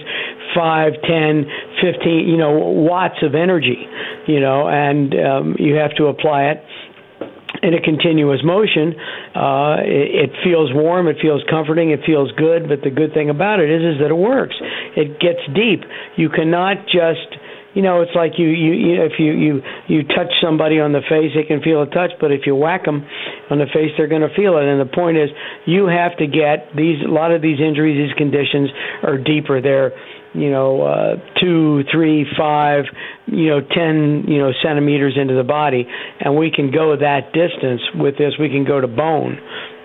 [0.54, 1.46] five, ten,
[1.80, 3.86] fifteen, you know, watts of energy,
[4.26, 6.64] you know, and um, you have to apply it
[7.62, 8.94] in a continuous motion.
[9.34, 12.68] Uh, it, it feels warm, it feels comforting, it feels good.
[12.68, 14.56] But the good thing about it is, is that it works.
[14.96, 15.84] It gets deep.
[16.16, 17.28] You cannot just
[17.74, 21.02] you know, it's like you, you, you if you, you, you touch somebody on the
[21.08, 23.06] face, they can feel a touch, but if you whack them
[23.50, 24.64] on the face, they're going to feel it.
[24.64, 25.30] And the point is,
[25.66, 28.70] you have to get these, a lot of these injuries, these conditions
[29.02, 29.60] are deeper.
[29.60, 29.92] They're,
[30.34, 32.84] you know, uh, two, three, five,
[33.26, 35.86] you know, ten, you know, centimeters into the body,
[36.20, 38.34] and we can go that distance with this.
[38.38, 39.38] We can go to bone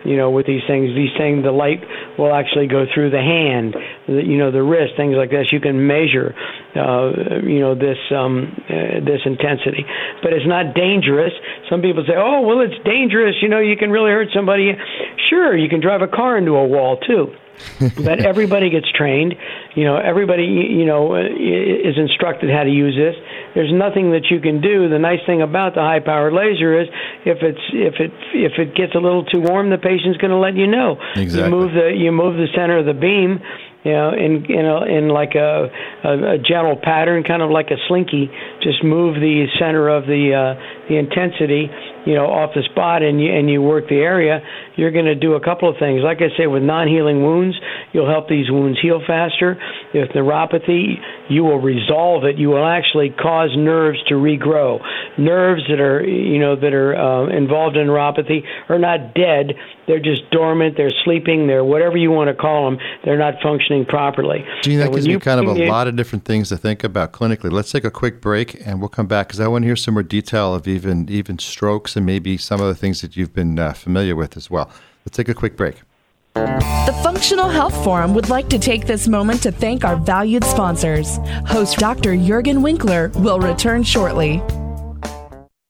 [0.05, 0.93] you know, with these things.
[0.95, 1.81] These things, the light
[2.17, 3.75] will actually go through the hand,
[4.07, 5.51] you know, the wrist, things like this.
[5.51, 6.35] You can measure,
[6.75, 9.85] uh, you know, this um, uh, this intensity,
[10.21, 11.33] but it's not dangerous.
[11.69, 14.73] Some people say, "Oh, well, it's dangerous." You know, you can really hurt somebody.
[15.29, 17.33] Sure, you can drive a car into a wall too.
[18.03, 19.33] but everybody gets trained.
[19.75, 23.15] You know, everybody you know is instructed how to use this.
[23.55, 24.89] There's nothing that you can do.
[24.89, 26.87] The nice thing about the high powered laser is
[27.25, 30.37] if it's if it if it gets a little too warm, the patient's going to
[30.37, 30.99] let you know.
[31.15, 31.43] Exactly.
[31.43, 33.39] You move the you move the center of the beam
[33.85, 35.69] you know, in in a, in like a,
[36.03, 38.31] a a gentle pattern, kind of like a slinky.
[38.63, 41.69] Just move the center of the uh, the intensity,
[42.05, 44.41] you know, off the spot, and you and you work the area.
[44.75, 46.01] You're going to do a couple of things.
[46.03, 47.55] Like I say, with non-healing wounds,
[47.93, 49.57] you'll help these wounds heal faster.
[49.93, 50.95] With neuropathy,
[51.29, 52.37] you will resolve it.
[52.37, 54.79] You will actually cause nerves to regrow.
[55.17, 59.53] Nerves that are you know that are uh, involved in neuropathy are not dead.
[59.87, 60.77] They're just dormant.
[60.77, 61.47] They're sleeping.
[61.47, 62.79] They're whatever you want to call them.
[63.03, 64.43] They're not functioning properly.
[64.63, 67.13] Gene, that gives me you kind of a lot of different things to think about
[67.13, 67.51] clinically.
[67.51, 69.93] Let's take a quick break, and we'll come back because I want to hear some
[69.93, 73.57] more detail of even even strokes and maybe some of the things that you've been
[73.57, 74.64] uh, familiar with as well.
[75.05, 75.75] Let's take a quick break.
[76.33, 81.17] The Functional Health Forum would like to take this moment to thank our valued sponsors.
[81.47, 82.11] Host Dr.
[82.11, 84.41] Juergen Winkler will return shortly.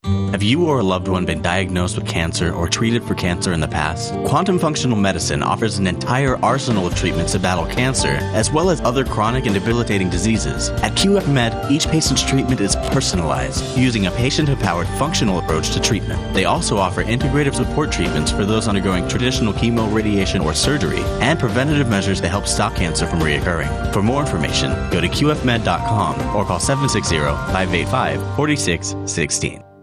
[0.05, 3.59] Have you or a loved one been diagnosed with cancer or treated for cancer in
[3.59, 4.13] the past?
[4.25, 8.81] Quantum Functional Medicine offers an entire arsenal of treatments to battle cancer, as well as
[8.81, 10.69] other chronic and debilitating diseases.
[10.83, 15.79] At QF Med, each patient's treatment is personalized, using a patient empowered functional approach to
[15.79, 16.21] treatment.
[16.35, 21.39] They also offer integrative support treatments for those undergoing traditional chemo, radiation, or surgery, and
[21.39, 23.91] preventative measures to help stop cancer from reoccurring.
[23.91, 29.74] For more information, go to qfmed.com or call 760 585 4616.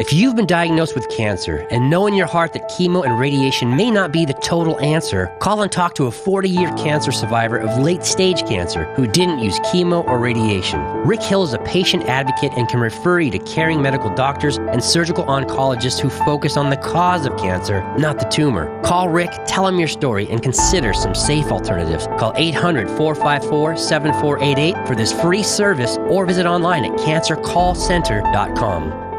[0.00, 3.76] If you've been diagnosed with cancer and know in your heart that chemo and radiation
[3.76, 7.58] may not be the total answer, call and talk to a 40 year cancer survivor
[7.58, 10.80] of late stage cancer who didn't use chemo or radiation.
[11.06, 14.82] Rick Hill is a patient advocate and can refer you to caring medical doctors and
[14.82, 18.80] surgical oncologists who focus on the cause of cancer, not the tumor.
[18.80, 22.06] Call Rick, tell him your story, and consider some safe alternatives.
[22.18, 29.09] Call 800 454 7488 for this free service or visit online at cancercallcenter.com.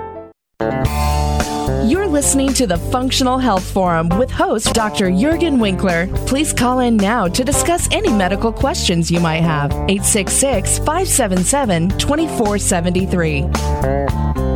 [1.90, 5.10] You're listening to the Functional Health Forum with host Dr.
[5.10, 6.08] Juergen Winkler.
[6.28, 9.72] Please call in now to discuss any medical questions you might have.
[9.72, 13.42] 866 577 2473.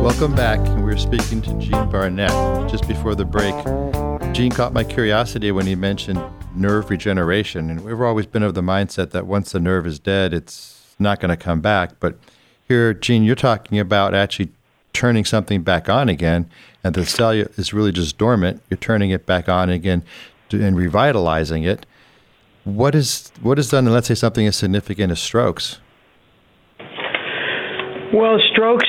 [0.00, 0.60] Welcome back.
[0.76, 2.30] We were speaking to Gene Barnett
[2.70, 3.54] just before the break.
[4.32, 6.22] Gene caught my curiosity when he mentioned
[6.54, 10.32] nerve regeneration, and we've always been of the mindset that once the nerve is dead,
[10.32, 11.98] it's not going to come back.
[11.98, 12.16] But
[12.68, 14.52] here, Gene, you're talking about actually
[14.96, 16.48] turning something back on again,
[16.82, 18.62] and the cell is really just dormant.
[18.70, 20.02] You're turning it back on again
[20.48, 21.84] to, and revitalizing it.
[22.64, 23.84] What is what is done?
[23.86, 25.78] Let's say something as significant as strokes.
[28.12, 28.88] Well, strokes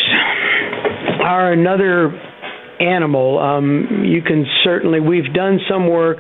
[1.22, 2.10] are another
[2.80, 3.40] animal.
[3.40, 6.20] Um, you can certainly, we've done some work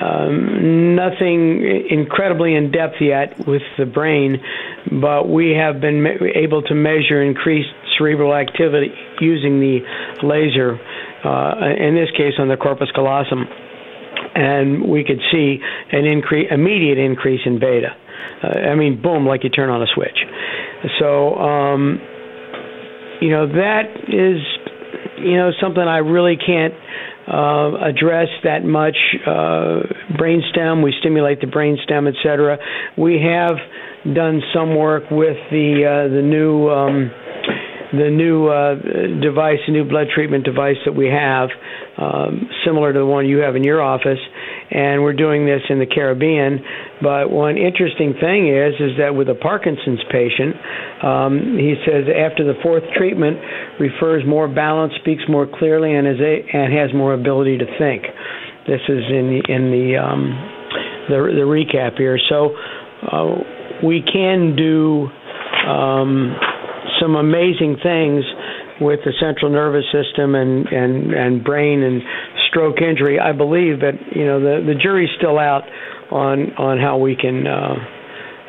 [0.00, 4.42] um, nothing incredibly in depth yet with the brain,
[4.90, 9.80] but we have been me- able to measure increased cerebral activity using the
[10.22, 10.78] laser,
[11.24, 13.46] uh, in this case on the corpus callosum.
[14.34, 15.58] And we could see
[15.92, 17.94] an increase, immediate increase in beta.
[18.42, 20.18] Uh, I mean, boom, like you turn on a switch.
[20.98, 22.00] So, um,
[23.20, 24.42] you know, that is,
[25.18, 26.74] you know, something I really can't
[27.26, 28.96] uh, address that much.
[29.26, 29.80] Uh,
[30.18, 32.58] brainstem, we stimulate the brainstem, etc.
[32.98, 33.56] We have
[34.14, 36.68] done some work with the uh, the new.
[36.68, 37.10] Um,
[37.98, 38.74] the new uh,
[39.20, 41.48] device, the new blood treatment device that we have,
[41.98, 44.18] um, similar to the one you have in your office,
[44.70, 46.60] and we're doing this in the Caribbean.
[47.02, 50.56] But one interesting thing is, is that with a Parkinson's patient,
[51.02, 53.38] um, he says after the fourth treatment,
[53.78, 58.04] refers more balance, speaks more clearly, and is a, and has more ability to think.
[58.66, 60.22] This is in the in the um,
[61.08, 62.18] the, the recap here.
[62.28, 62.56] So
[63.10, 65.08] uh, we can do.
[65.68, 66.36] Um,
[67.00, 68.24] some amazing things
[68.80, 72.02] with the central nervous system and and and brain and
[72.48, 73.18] stroke injury.
[73.18, 75.64] I believe that you know the the jury's still out
[76.10, 77.74] on on how we can uh,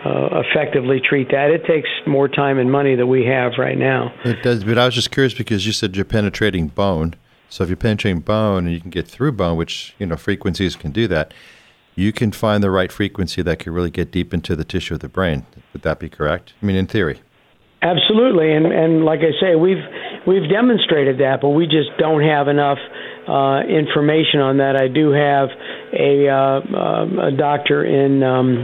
[0.06, 1.50] uh, effectively treat that.
[1.52, 4.14] It takes more time and money than we have right now.
[4.24, 7.16] It does, but I was just curious because you said you're penetrating bone.
[7.50, 10.76] So if you're penetrating bone and you can get through bone, which you know frequencies
[10.76, 11.34] can do that,
[11.96, 15.00] you can find the right frequency that can really get deep into the tissue of
[15.00, 15.46] the brain.
[15.74, 16.54] Would that be correct?
[16.62, 17.22] I mean, in theory.
[17.86, 19.84] Absolutely, and and like I say, we've
[20.26, 22.80] we've demonstrated that, but we just don't have enough
[23.30, 24.74] uh, information on that.
[24.74, 25.54] I do have
[25.94, 28.58] a uh, a doctor in um,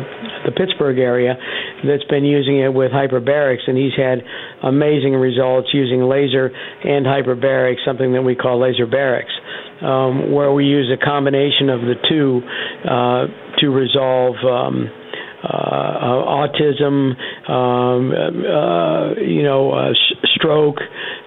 [0.46, 1.38] the Pittsburgh area
[1.86, 4.26] that's been using it with hyperbarics, and he's had
[4.64, 9.38] amazing results using laser and hyperbarics, something that we call laser barics,
[9.86, 12.42] um, where we use a combination of the two
[12.90, 13.30] uh,
[13.62, 14.34] to resolve.
[14.42, 14.90] Um,
[15.44, 17.16] autism,
[17.50, 19.94] um, uh, you know, uh,
[20.36, 20.80] stroke,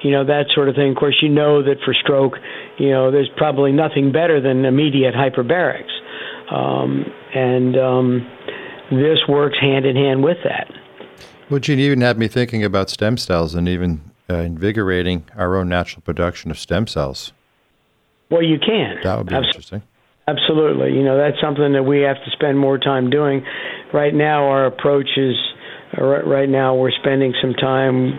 [0.03, 0.91] you know, that sort of thing.
[0.91, 2.35] Of course, you know that for stroke,
[2.79, 5.93] you know, there's probably nothing better than immediate hyperbarics.
[6.51, 8.31] Um, and um,
[8.91, 10.71] this works hand in hand with that.
[11.51, 15.69] Well, Gene, even had me thinking about stem cells and even uh, invigorating our own
[15.69, 17.33] natural production of stem cells.
[18.31, 18.97] Well, you can.
[19.03, 19.49] That would be Absolutely.
[19.49, 19.83] interesting.
[20.27, 20.93] Absolutely.
[20.95, 23.45] You know, that's something that we have to spend more time doing.
[23.95, 25.37] Right now, our approach is
[25.97, 28.19] uh, right now we're spending some time.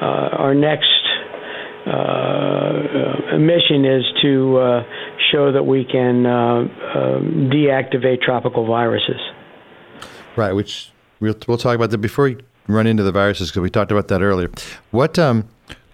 [0.00, 0.88] Uh, our next
[1.86, 4.82] uh, mission is to uh,
[5.30, 6.64] show that we can uh,
[7.52, 9.20] deactivate tropical viruses.
[10.36, 10.90] Right, which
[11.20, 14.08] we'll, we'll talk about that before we run into the viruses because we talked about
[14.08, 14.50] that earlier.
[14.90, 15.46] What um,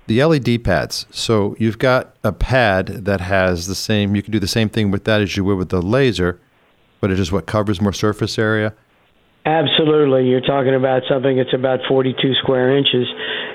[0.07, 1.07] the LED pads.
[1.11, 4.15] So you've got a pad that has the same.
[4.15, 6.41] You can do the same thing with that as you would with the laser,
[7.01, 8.73] but it is what covers more surface area.
[9.47, 13.09] Absolutely, you're talking about something that's about 42 square inches,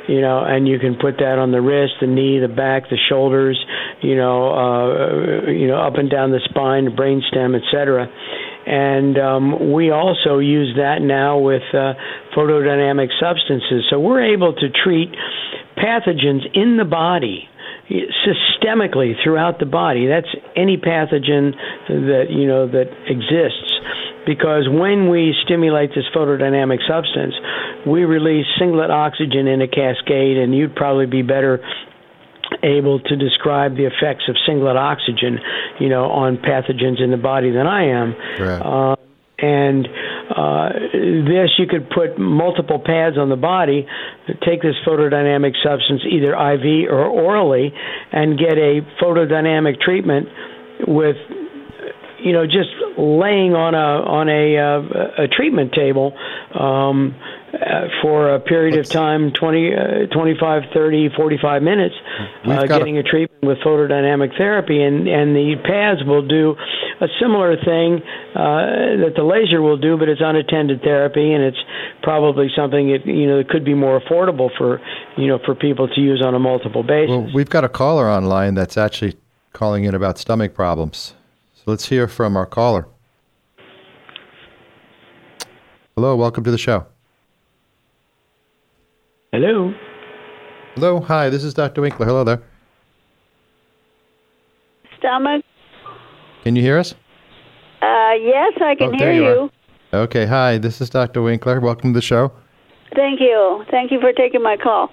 [0.07, 2.97] you know, and you can put that on the wrist, the knee, the back, the
[3.07, 3.63] shoulders,
[4.01, 8.09] you know, uh, you know, up and down the spine, the brainstem, etc.
[8.65, 11.93] And um, we also use that now with uh,
[12.35, 15.13] photodynamic substances, so we're able to treat
[15.77, 17.47] pathogens in the body
[17.89, 20.07] systemically throughout the body.
[20.07, 21.53] That's any pathogen
[21.87, 23.71] that you know that exists.
[24.25, 27.35] Because when we stimulate this photodynamic substance,
[27.85, 31.63] we release singlet oxygen in a cascade, and you'd probably be better
[32.63, 35.39] able to describe the effects of singlet oxygen,
[35.79, 38.15] you know, on pathogens in the body than I am.
[38.39, 38.91] Right.
[38.91, 38.95] Uh,
[39.37, 39.87] and
[40.29, 43.85] uh, this, you could put multiple pads on the body,
[44.45, 47.73] take this photodynamic substance either IV or orally,
[48.11, 50.27] and get a photodynamic treatment
[50.87, 51.17] with
[52.25, 56.13] you know, just laying on a on a uh, a treatment table
[56.57, 57.13] um,
[57.55, 59.79] uh, for a period of time 20, uh,
[60.13, 61.95] 25, 30, 45 minutes,
[62.45, 66.55] uh, getting a, a treatment with photodynamic therapy, and and the pads will do
[67.01, 68.01] a similar thing
[68.35, 71.57] uh, that the laser will do, but it's unattended therapy, and it's
[72.03, 74.81] probably something that you know that could be more affordable for
[75.17, 77.09] you know for people to use on a multiple basis.
[77.09, 79.17] Well, we've got a caller online that's actually
[79.53, 81.13] calling in about stomach problems.
[81.55, 82.87] So let's hear from our caller.
[85.95, 86.87] Hello, welcome to the show.
[89.35, 89.73] Hello.
[90.75, 91.81] Hello, hi, this is Dr.
[91.81, 92.05] Winkler.
[92.05, 92.41] Hello there.
[94.97, 95.43] Stomach
[96.45, 96.93] can you hear us?
[97.81, 99.23] Uh, yes, I can oh, hear you.
[99.23, 99.51] you.
[99.91, 100.57] Okay, hi.
[100.57, 101.21] This is Dr.
[101.21, 101.59] Winkler.
[101.59, 102.31] Welcome to the show.
[102.95, 103.65] Thank you.
[103.69, 104.89] Thank you for taking my call.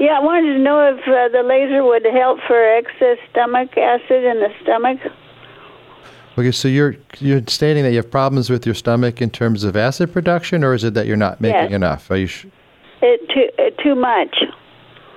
[0.00, 4.24] Yeah, I wanted to know if uh, the laser would help for excess stomach acid
[4.24, 4.98] in the stomach.
[6.36, 9.76] Okay, so you're you're stating that you have problems with your stomach in terms of
[9.76, 11.72] acid production, or is it that you're not making Yes.
[11.72, 12.10] enough?
[12.10, 12.46] Are you sh-
[13.06, 14.34] It too uh, too much.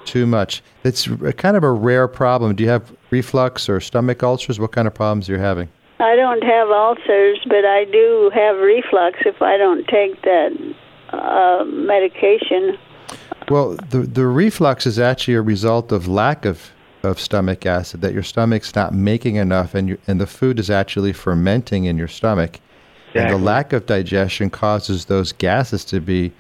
[0.04, 0.62] too much?
[0.84, 1.08] It's
[1.38, 2.54] kind of a rare problem.
[2.54, 4.60] Do you have reflux or stomach ulcers?
[4.60, 5.70] What kind of problems are you having?
[6.00, 10.52] I don't have ulcers, but I do have reflux if I don't take that
[11.14, 12.78] uh, medication.
[13.50, 16.72] Well, the the reflux is actually a result of lack of,
[17.04, 18.02] of stomach acid.
[18.02, 21.98] That your stomach's not making enough, and you, and the food is actually fermenting in
[21.98, 22.60] your stomach.
[23.16, 26.34] And the lack of digestion causes those gases to be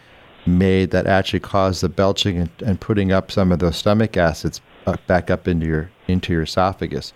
[0.48, 4.62] made that actually cause the belching and, and putting up some of those stomach acids
[5.08, 7.14] back up into your into your esophagus.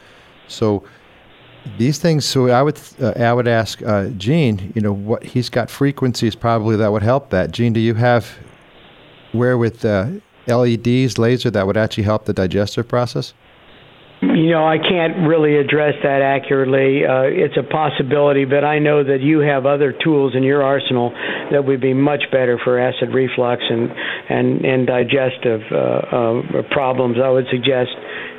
[0.47, 0.83] So
[1.77, 2.25] these things.
[2.25, 4.71] So I would uh, I would ask uh, Gene.
[4.75, 7.51] You know what he's got frequencies probably that would help that.
[7.51, 8.37] Gene, do you have
[9.31, 10.09] where with uh,
[10.47, 13.33] LEDs laser that would actually help the digestive process?
[14.21, 17.01] You know, I can't really address that accurately.
[17.01, 21.09] Uh, it's a possibility, but I know that you have other tools in your arsenal
[21.49, 27.17] that would be much better for acid reflux and and and digestive uh, uh, problems.
[27.17, 27.89] I would suggest,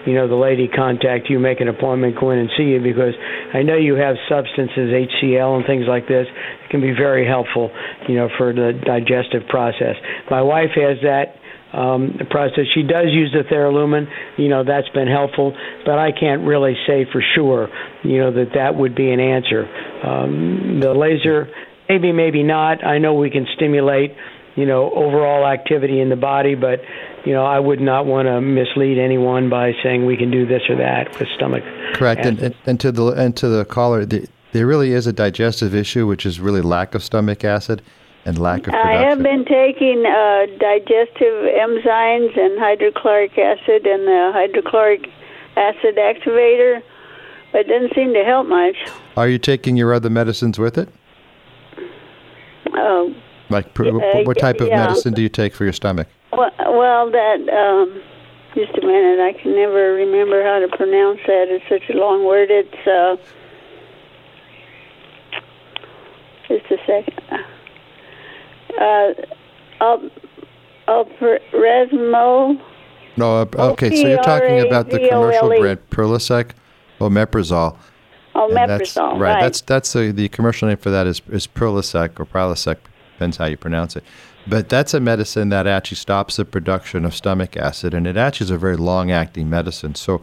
[0.07, 3.19] you know, the lady contact you, make an appointment, go in and see you because
[3.53, 6.31] I know you have substances, HCl and things like this.
[6.31, 7.75] It can be very helpful,
[8.07, 9.99] you know, for the digestive process.
[10.31, 11.42] My wife has that
[11.73, 12.65] um, process.
[12.75, 14.07] She does use the Theralumin.
[14.37, 17.69] You know, that's been helpful, but I can't really say for sure,
[18.03, 19.69] you know, that that would be an answer.
[20.05, 21.49] Um, the laser,
[21.89, 22.85] maybe, maybe not.
[22.85, 24.15] I know we can stimulate,
[24.57, 26.81] you know, overall activity in the body, but,
[27.25, 30.63] you know, I would not want to mislead anyone by saying we can do this
[30.69, 31.65] or that with stomach.
[31.95, 32.27] Correct.
[32.27, 35.75] And, and, and to the and to the caller, the, there really is a digestive
[35.75, 37.81] issue, which is really lack of stomach acid
[38.25, 44.31] and lack of I have been taking uh, digestive enzymes and hydrochloric acid and the
[44.33, 45.09] hydrochloric
[45.57, 46.83] acid activator,
[47.53, 48.77] but it doesn't seem to help much.
[49.17, 50.89] Are you taking your other medicines with it?
[52.75, 53.15] Oh,
[53.51, 54.87] Like, pr- what, what type of yeah.
[54.87, 56.09] medicine do you take for your stomach?
[56.33, 58.01] well, well that um,
[58.55, 59.21] just a minute.
[59.21, 61.47] I can never remember how to pronounce that.
[61.49, 62.51] It's such a long word.
[62.51, 63.17] It's uh,
[66.49, 67.45] just a second.
[68.83, 69.97] Uh,
[70.89, 72.61] Alpresmo.
[73.17, 73.43] No.
[73.43, 76.51] Uh, okay, so you're talking about the commercial brand Perlisec
[77.01, 77.77] or Meprazole.
[78.35, 79.19] Oh, that's- right.
[79.19, 79.41] right.
[79.43, 82.79] That's that's the the commercial name for that is is Perlisec or Prilosec,
[83.13, 84.05] depends how you pronounce it.
[84.47, 88.47] But that's a medicine that actually stops the production of stomach acid, and it actually
[88.47, 89.95] is a very long-acting medicine.
[89.95, 90.21] So,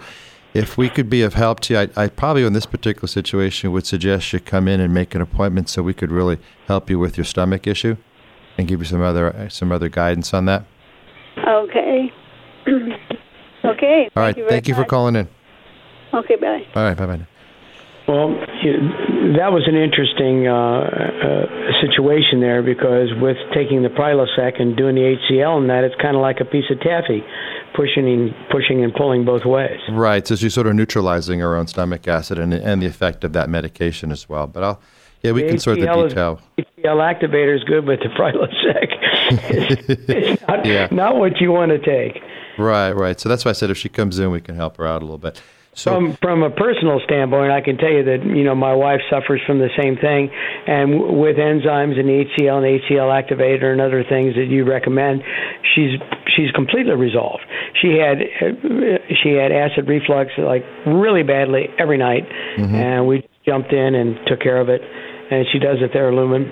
[0.53, 3.72] if we could be of help to you, I, I probably in this particular situation
[3.72, 6.38] would suggest you come in and make an appointment so we could really
[6.68, 7.95] help you with your stomach issue,
[8.60, 10.66] and give you some other some other guidance on that.
[11.38, 12.12] Okay.
[13.66, 14.10] okay.
[14.16, 14.38] All right.
[14.38, 15.28] you Thank you for calling in.
[16.14, 16.66] Okay, bye.
[16.76, 16.97] All right.
[16.97, 17.28] Bye bye.
[18.07, 18.30] Well,
[19.38, 21.45] that was an interesting uh, uh,
[21.80, 26.16] situation there because with taking the Prilosec and doing the HCl and that, it's kind
[26.16, 27.24] of like a piece of taffy,
[27.76, 29.80] pushing and pushing and pulling both ways.
[29.91, 30.28] Right.
[30.28, 33.47] So she's sort of neutralizing her own stomach acid and and the effect of that
[33.47, 34.47] medication as well.
[34.47, 34.82] But I'll
[35.22, 36.42] yeah, we The can sort the HCl is- detail.
[36.58, 38.88] HCl activator is good, but the Prilosec
[40.10, 40.88] it's not, Yeah.
[40.92, 42.22] not what you want to take.
[42.58, 43.20] Right, right.
[43.20, 45.06] So that's why I said if she comes in, we can help her out a
[45.06, 45.42] little bit.
[45.74, 49.00] So from from a personal standpoint, I can tell you that you know my wife
[49.10, 50.30] suffers from the same thing,
[50.68, 55.24] and w- with enzymes and HCl and HCl activator and other things that you recommend,
[55.76, 55.98] she's
[56.36, 57.44] she's completely resolved.
[57.82, 58.18] She had
[59.24, 62.76] she had acid reflux like really badly every night, Mm-hmm.
[62.76, 64.82] and we jumped in and took care of it,
[65.32, 66.52] and she does it Theralumin.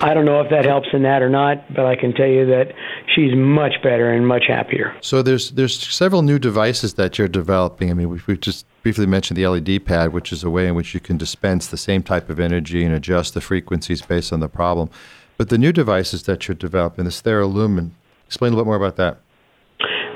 [0.00, 2.46] I don't know if that helps in that or not, but I can tell you
[2.46, 2.72] that
[3.14, 4.96] she's much better and much happier.
[5.00, 7.90] So there's there's several new devices that you're developing.
[7.90, 10.74] I mean, we've, we've just briefly mentioned the LED pad, which is a way in
[10.74, 14.40] which you can dispense the same type of energy and adjust the frequencies based on
[14.40, 14.90] the problem.
[15.36, 17.90] But the new devices that you're developing, this Theralumin,
[18.26, 19.18] explain a little bit more about that.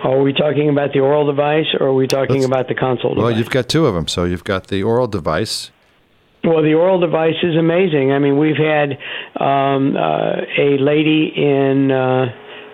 [0.04, 3.14] Are we talking about the oral device or are we talking Let's- about the console
[3.14, 3.38] Well, device?
[3.38, 4.08] you've got two of them.
[4.08, 5.70] So you've got the oral device.
[6.46, 8.12] Well, the oral device is amazing.
[8.12, 8.90] I mean, we've had
[9.42, 12.26] um, uh, a lady in uh,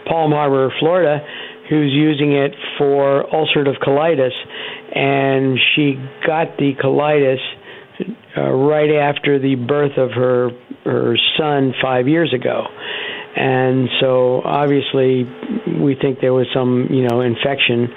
[0.06, 1.24] Palm Harbor, Florida,
[1.70, 4.36] who's using it for ulcerative colitis,
[4.94, 5.94] and she
[6.26, 7.40] got the colitis
[8.36, 10.50] uh, right after the birth of her
[10.84, 12.66] her son five years ago.
[13.34, 15.24] And so obviously
[15.80, 17.88] we think there was some, you know, infection,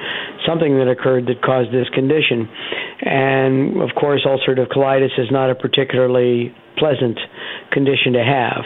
[0.47, 2.47] something that occurred that caused this condition.
[3.01, 7.19] And of course ulcerative colitis is not a particularly pleasant
[7.71, 8.63] condition to have.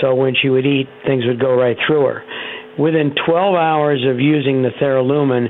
[0.00, 2.22] So when she would eat, things would go right through her.
[2.78, 5.48] Within 12 hours of using the Theralumin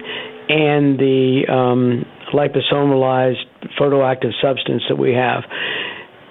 [0.51, 2.05] and the um,
[2.35, 3.43] liposomalized
[3.79, 5.45] photoactive substance that we have,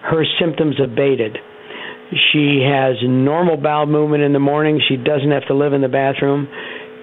[0.03, 1.37] her symptoms abated.
[2.31, 4.81] She has normal bowel movement in the morning.
[4.87, 6.47] She doesn't have to live in the bathroom.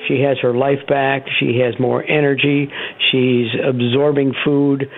[0.08, 1.26] She has her life back.
[1.38, 2.70] She has more energy.
[3.10, 4.90] She's absorbing food.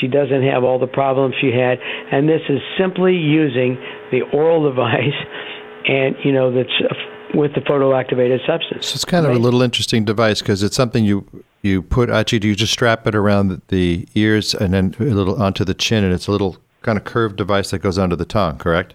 [0.00, 1.78] She doesn't have all the problems she had.
[2.12, 3.78] And this is simply using
[4.10, 5.14] the oral device
[5.88, 6.68] and, you know, that's
[7.34, 8.86] with the photoactivated substance.
[8.86, 11.26] So it's kind of a little interesting device because it's something you
[11.62, 15.40] you put actually do you just strap it around the ears and then a little
[15.42, 18.24] onto the chin and it's a little kind of curved device that goes under the
[18.24, 18.94] tongue, correct?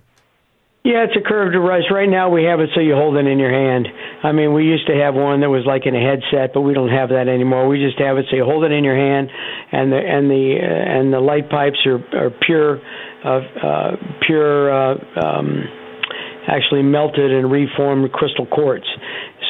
[0.84, 1.84] Yeah, it's a curved device.
[1.92, 3.88] Right now we have it so you hold it in your hand.
[4.24, 6.74] I mean, we used to have one that was like in a headset, but we
[6.74, 7.68] don't have that anymore.
[7.68, 9.30] We just have it so you hold it in your hand,
[9.72, 12.82] and the and the uh, and the light pipes are are pure,
[13.24, 13.92] uh, uh,
[14.26, 15.64] pure, uh, um,
[16.48, 18.88] actually melted and reformed crystal quartz.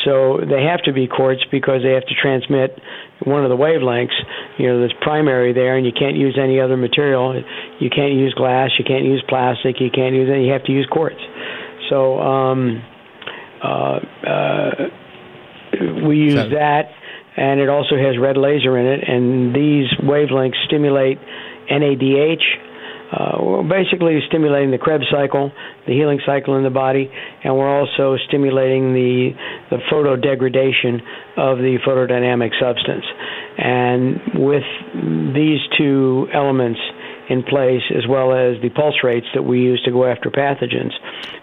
[0.06, 2.80] So they have to be quartz because they have to transmit
[3.24, 4.18] one of the wavelengths,
[4.58, 7.36] you know, that's primary there, and you can't use any other material.
[7.80, 10.48] You can't use glass, you can't use plastic, you can't use any.
[10.48, 11.22] You have to use quartz.
[11.90, 12.84] So um,
[13.64, 14.72] uh, uh,
[16.08, 16.90] we use that,
[17.38, 21.20] and it also has red laser in it, and these wavelengths stimulate
[21.70, 22.42] NADH
[23.12, 25.52] uh, we're basically stimulating the Krebs cycle,
[25.86, 27.12] the healing cycle in the body,
[27.44, 29.32] and we're also stimulating the
[29.70, 31.02] the photo degradation
[31.36, 33.04] of the photodynamic substance.
[33.58, 34.64] And with
[35.36, 36.80] these two elements
[37.30, 40.94] in place, as well as the pulse rates that we use to go after pathogens.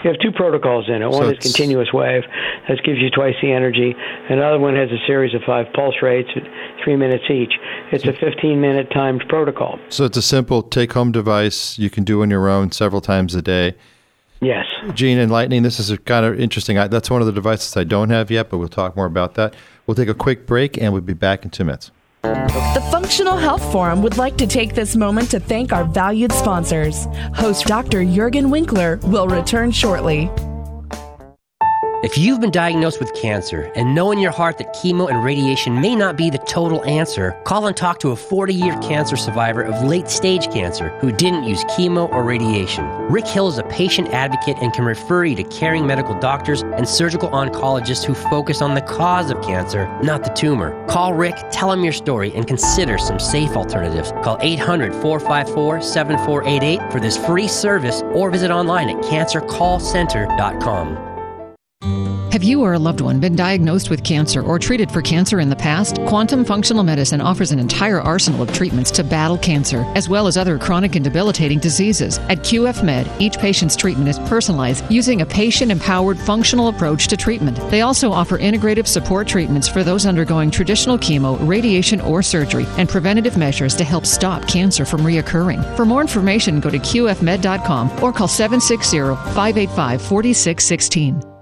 [0.05, 1.09] We have two protocols in it.
[1.09, 2.25] One so is continuous wave,
[2.69, 3.95] that gives you twice the energy.
[4.29, 6.31] Another one has a series of five pulse rates,
[6.85, 7.55] three minutes each.
[7.93, 9.79] It's a 15 minute timed protocol.
[9.89, 13.35] So it's a simple take home device you can do on your own several times
[13.35, 13.75] a day.
[14.41, 14.67] Yes.
[14.95, 16.77] Gene Enlightening, this is kind of interesting.
[16.77, 19.55] That's one of the devices I don't have yet, but we'll talk more about that.
[19.87, 21.91] We'll take a quick break and we'll be back in two minutes.
[22.23, 27.07] The Functional Health Forum would like to take this moment to thank our valued sponsors.
[27.35, 28.03] Host Dr.
[28.03, 30.31] Juergen Winkler will return shortly.
[32.01, 35.81] If you've been diagnosed with cancer and know in your heart that chemo and radiation
[35.81, 39.63] may not be the total answer, call and talk to a 40 year cancer survivor
[39.63, 42.85] of late stage cancer who didn't use chemo or radiation.
[43.11, 46.89] Rick Hill is a patient advocate and can refer you to caring medical doctors and
[46.89, 50.87] surgical oncologists who focus on the cause of cancer, not the tumor.
[50.87, 54.13] Call Rick, tell him your story, and consider some safe alternatives.
[54.23, 61.08] Call 800 454 7488 for this free service or visit online at cancercallcenter.com.
[62.39, 65.49] Have you or a loved one been diagnosed with cancer or treated for cancer in
[65.49, 65.97] the past?
[66.07, 70.37] Quantum Functional Medicine offers an entire arsenal of treatments to battle cancer, as well as
[70.37, 72.19] other chronic and debilitating diseases.
[72.29, 77.17] At QF Med, each patient's treatment is personalized using a patient empowered functional approach to
[77.17, 77.59] treatment.
[77.73, 82.89] They also offer integrative support treatments for those undergoing traditional chemo, radiation, or surgery, and
[82.89, 85.77] preventative measures to help stop cancer from reoccurring.
[85.77, 88.99] For more information, go to QFmed.com or call 760
[89.35, 91.38] 585 4616.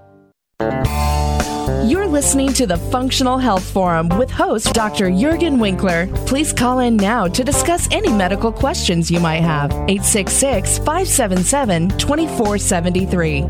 [0.59, 5.11] You're listening to the Functional Health Forum with host Dr.
[5.11, 6.07] Juergen Winkler.
[6.25, 9.71] Please call in now to discuss any medical questions you might have.
[9.71, 13.41] 866 577 2473.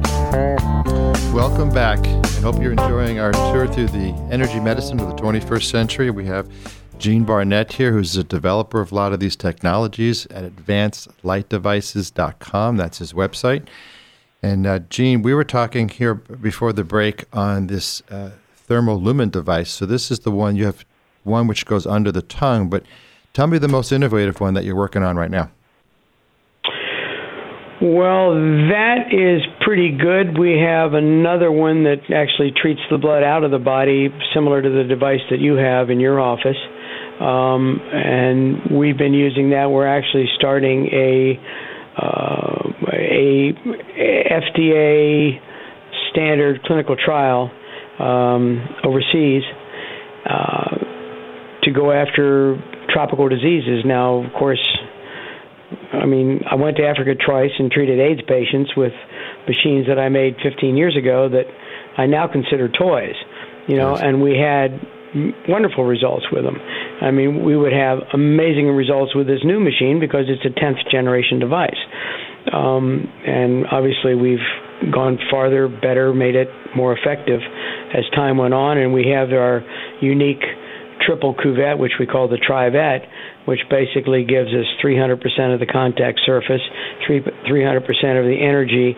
[1.33, 2.05] Welcome back.
[2.05, 6.09] I hope you're enjoying our tour through the energy medicine of the 21st century.
[6.09, 6.51] We have
[6.97, 12.75] Gene Barnett here, who's a developer of a lot of these technologies at advancedlightdevices.com.
[12.75, 13.65] That's his website.
[14.41, 19.29] And uh, Gene, we were talking here before the break on this uh, thermal lumen
[19.29, 19.71] device.
[19.71, 20.85] So this is the one you have
[21.23, 22.69] one which goes under the tongue.
[22.69, 22.83] But
[23.33, 25.51] tell me the most innovative one that you're working on right now.
[27.79, 30.39] Well, that is pretty good.
[30.39, 34.69] We have another one that actually treats the blood out of the body, similar to
[34.69, 36.57] the device that you have in your office.
[37.21, 39.69] Um, and we've been using that.
[39.69, 41.39] We're actually starting a
[41.97, 43.53] uh, a
[44.41, 45.39] FDA
[46.11, 47.51] standard clinical trial
[47.99, 49.43] um, overseas
[50.25, 50.77] uh,
[51.63, 53.83] to go after tropical diseases.
[53.85, 54.65] Now, of course,
[55.93, 58.93] I mean, I went to Africa twice and treated AIDS patients with
[59.47, 61.45] machines that I made 15 years ago that
[61.97, 63.15] I now consider toys.
[63.67, 64.01] You know, yes.
[64.03, 64.79] and we had
[65.47, 66.57] wonderful results with them.
[67.01, 70.89] I mean, we would have amazing results with this new machine because it's a 10th
[70.89, 71.77] generation device.
[72.53, 74.45] Um, and obviously, we've
[74.93, 77.41] gone farther, better, made it more effective
[77.93, 78.77] as time went on.
[78.77, 79.63] And we have our
[80.01, 80.43] unique
[81.05, 83.07] triple cuvette, which we call the Trivette,
[83.45, 86.61] which basically gives us 300% of the contact surface,
[87.09, 87.79] 300%
[88.19, 88.95] of the energy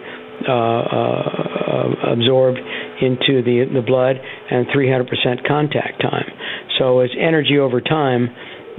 [0.48, 2.60] uh, uh, absorbed
[3.02, 4.16] into the the blood,
[4.50, 6.32] and 300% contact time.
[6.80, 8.30] So it's energy over time.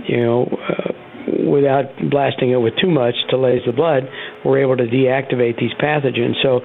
[0.09, 0.93] You know, uh,
[1.47, 4.05] without blasting it with too much to laze the blood,
[4.45, 6.41] we're able to deactivate these pathogens.
[6.43, 6.61] So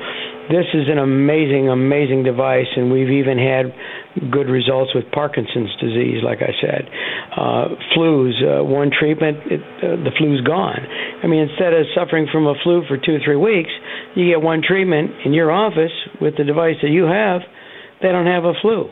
[0.50, 3.74] this is an amazing, amazing device, and we've even had
[4.32, 6.90] good results with Parkinson's disease, like I said.
[7.36, 10.86] Uh, flus, uh, one treatment, it, uh, the flu's gone.
[11.24, 13.72] I mean, instead of suffering from a flu for two or three weeks,
[14.16, 15.92] you get one treatment in your office
[16.22, 17.42] with the device that you have,
[18.02, 18.90] they don't have a flu.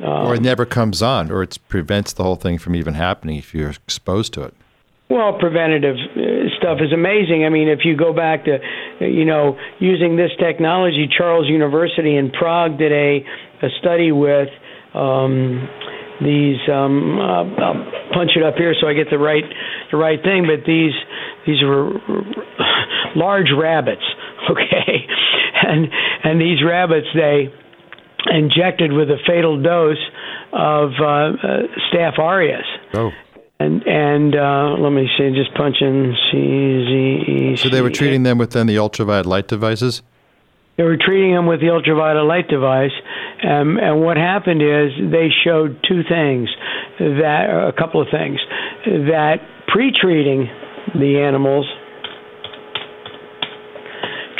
[0.00, 3.36] Um, or it never comes on, or it prevents the whole thing from even happening
[3.36, 4.54] if you're exposed to it.
[5.10, 6.20] Well, preventative uh,
[6.58, 7.44] stuff is amazing.
[7.46, 8.58] I mean, if you go back to,
[9.00, 13.24] you know, using this technology, Charles University in Prague did a,
[13.62, 14.48] a study with
[14.92, 15.66] um,
[16.20, 16.58] these.
[16.70, 19.44] Um, uh, I'll punch it up here so I get the right
[19.90, 20.44] the right thing.
[20.44, 20.92] But these
[21.46, 21.88] these were
[23.16, 24.04] large rabbits,
[24.50, 25.06] okay,
[25.62, 25.88] and
[26.24, 27.48] and these rabbits they
[28.30, 29.96] injected with a fatal dose
[30.52, 32.66] of uh, uh, Staph aureus.
[32.92, 33.10] Oh.
[33.60, 36.36] And and uh, let me see, just punch in C
[36.86, 36.92] Z
[37.32, 37.56] E.
[37.56, 40.02] So they were treating them with then the ultraviolet light devices.
[40.76, 42.92] They were treating them with the ultraviolet light device,
[43.42, 46.48] um, and what happened is they showed two things,
[47.00, 48.38] that a couple of things,
[48.86, 50.48] that pre-treating
[50.94, 51.66] the animals,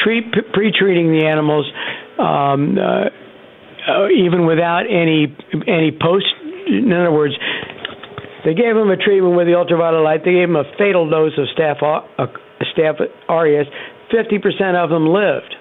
[0.02, 1.66] treat, pre-treating the animals.
[2.20, 3.10] Um, uh,
[3.88, 5.34] uh, even without any
[5.66, 6.26] any post.
[6.66, 7.32] In other words,
[8.48, 10.24] they gave him a treatment with the ultraviolet light.
[10.24, 12.26] They gave him a fatal dose of staph, uh,
[12.72, 12.96] staph
[13.28, 13.66] aureus.
[14.10, 15.54] Fifty percent of them lived.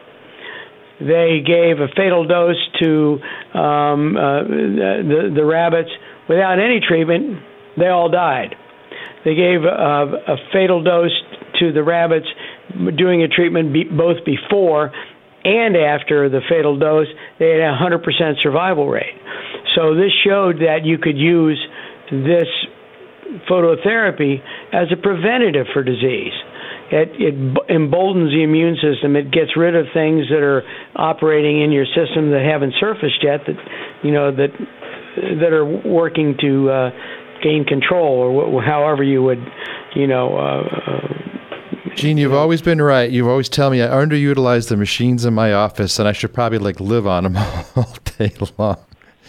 [1.01, 3.19] They gave a fatal dose to
[3.59, 5.89] um, uh, the, the rabbits
[6.29, 7.43] without any treatment.
[7.77, 8.55] They all died.
[9.25, 11.11] They gave a, a fatal dose
[11.59, 12.27] to the rabbits
[12.95, 14.93] doing a treatment be, both before
[15.43, 17.07] and after the fatal dose,
[17.37, 19.15] they had a 100% survival rate.
[19.75, 21.59] So this showed that you could use
[22.11, 22.47] this
[23.49, 24.41] phototherapy
[24.73, 26.33] as a preventative for disease.
[26.89, 27.35] It, it
[27.69, 29.15] emboldens the immune system.
[29.15, 30.63] It gets rid of things that are
[30.95, 33.41] operating in your system that haven't surfaced yet.
[33.45, 33.57] That
[34.03, 34.51] you know that
[35.41, 36.89] that are working to uh,
[37.43, 39.43] gain control, or wh- however you would,
[39.95, 41.27] you know, uh, uh
[41.95, 43.09] Gene, you've always been right.
[43.09, 46.59] You've always tell me I underutilize the machines in my office, and I should probably
[46.59, 47.37] like live on them
[47.75, 48.77] all day long.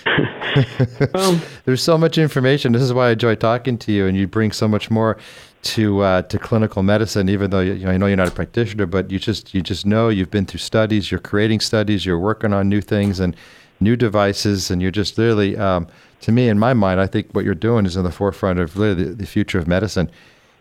[1.15, 2.73] um, There's so much information.
[2.73, 5.19] This is why I enjoy talking to you, and you bring so much more
[5.63, 7.29] to uh, to clinical medicine.
[7.29, 9.87] Even though you know, I know you're not a practitioner, but you just you just
[9.87, 11.11] know you've been through studies.
[11.11, 12.07] You're creating studies.
[12.07, 13.37] You're working on new things and
[13.81, 15.87] new devices, and you're just literally, um,
[16.21, 18.77] to me, in my mind, I think what you're doing is in the forefront of
[18.77, 20.11] really the, the future of medicine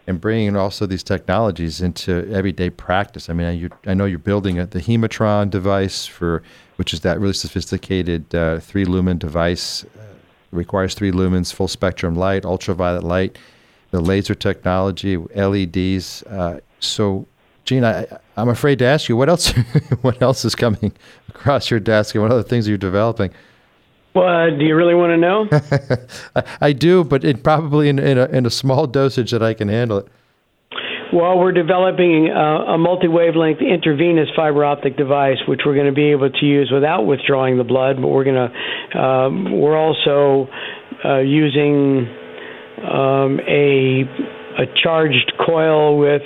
[0.08, 3.30] and bringing also these technologies into everyday practice.
[3.30, 6.42] I mean, you, I know you're building a, the Hematron device for,
[6.78, 9.84] which is that really sophisticated uh, three lumen device.
[9.84, 10.04] Uh,
[10.52, 13.38] requires three lumens, full spectrum light, ultraviolet light,
[13.92, 16.24] the laser technology, LEDs.
[16.24, 17.28] Uh, so,
[17.66, 19.52] Gene, I, I'm afraid to ask you what else.
[20.02, 20.94] what else is coming
[21.28, 23.32] across your desk, and what other things are you developing?
[24.18, 26.44] Well, uh, do you really want to know?
[26.62, 29.68] I do, but it probably in, in, a, in a small dosage that I can
[29.68, 30.08] handle it.
[31.14, 36.10] Well, we're developing a, a multi-wavelength intravenous fiber optic device, which we're going to be
[36.12, 38.02] able to use without withdrawing the blood.
[38.02, 40.48] But we're going to um, we're also
[41.06, 42.08] uh, using
[42.84, 44.02] um, a
[44.58, 46.24] a charged coil with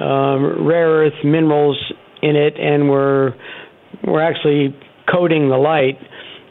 [0.00, 1.76] um, rare earth minerals
[2.22, 3.34] in it, and we're
[4.06, 4.74] we're actually
[5.12, 5.98] coating the light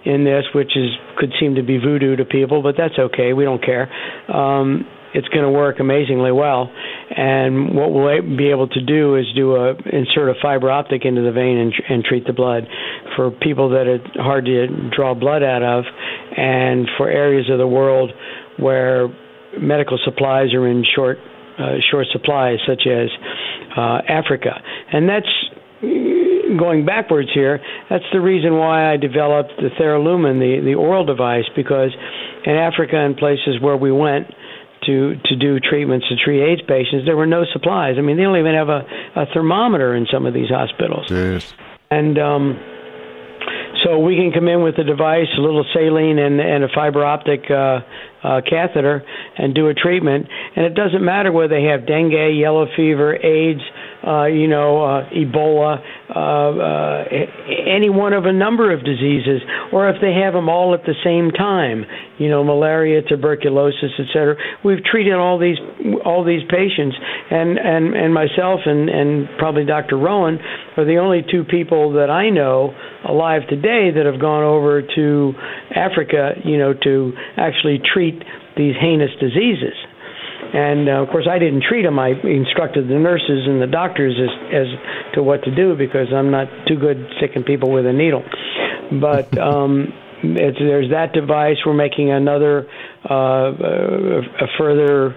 [0.08, 3.34] in this, which is could seem to be voodoo to people, but that's okay.
[3.34, 3.92] We don't care.
[4.32, 6.72] Um, it's going to work amazingly well,
[7.16, 11.22] and what we'll be able to do is do a insert a fiber optic into
[11.22, 12.64] the vein and, and treat the blood
[13.16, 15.86] for people that are hard to draw blood out of,
[16.38, 18.12] and for areas of the world
[18.58, 19.08] where
[19.60, 21.18] medical supplies are in short
[21.58, 23.10] uh, short supply, such as
[23.76, 24.62] uh, Africa,
[24.94, 26.27] and that's
[26.58, 31.46] going backwards here, that's the reason why I developed the Theralumen, the, the oral device,
[31.56, 31.92] because
[32.46, 34.28] in Africa and places where we went
[34.86, 37.96] to to do treatments to treat AIDS patients, there were no supplies.
[37.98, 38.86] I mean, they don't even have a,
[39.16, 41.08] a thermometer in some of these hospitals.
[41.10, 41.54] Yes.
[41.90, 42.60] And um,
[43.84, 47.04] so we can come in with a device, a little saline and, and a fiber
[47.06, 47.80] optic uh,
[48.24, 49.04] uh, catheter,
[49.38, 50.28] and do a treatment.
[50.56, 53.62] And it doesn't matter whether they have dengue, yellow fever, AIDS,
[54.06, 57.04] uh, you know, uh, Ebola, uh,
[57.68, 59.42] any one of a number of diseases,
[59.74, 61.86] or if they have them all at the same time,
[62.18, 64.36] you know, malaria, tuberculosis, etc.
[64.64, 65.58] We've treated all these
[66.06, 66.96] all these patients,
[67.30, 69.96] and and and myself and and probably Dr.
[69.98, 70.40] Rowen
[70.78, 72.74] are the only two people that I know
[73.08, 75.34] alive today that have gone over to
[75.76, 78.24] Africa, you know, to actually treat
[78.56, 79.76] these heinous diseases.
[80.54, 82.00] And uh, of course, I didn't treat them.
[82.00, 86.32] I instructed the nurses and the doctors as, as to what to do because I'm
[86.32, 88.24] not too good sticking people with a needle.
[89.00, 89.94] But um,
[90.24, 91.58] it's, there's that device.
[91.66, 92.68] We're making another,
[93.10, 95.16] uh, a further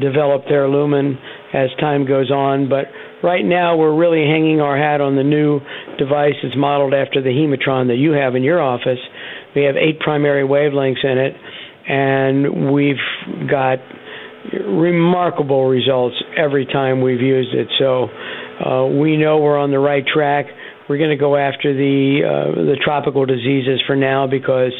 [0.00, 1.16] developed Theralumin
[1.52, 2.68] as time goes on.
[2.68, 2.86] But
[3.22, 5.60] right now, we're really hanging our hat on the new
[5.98, 6.34] device.
[6.42, 8.98] It's modeled after the Hematron that you have in your office.
[9.54, 11.36] We have eight primary wavelengths in it,
[11.86, 13.78] and we've got
[14.52, 17.68] remarkable results every time we've used it.
[17.78, 18.08] So
[18.64, 20.46] uh, we know we're on the right track.
[20.88, 24.72] We're going to go after the uh, the tropical diseases for now because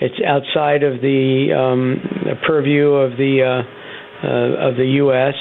[0.00, 5.34] it's outside of the, um, the purview of the uh, uh, of the U.S.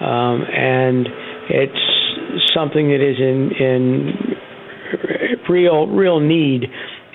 [0.00, 1.06] Um, and
[1.50, 4.12] it's something that is in in
[5.48, 6.64] real real need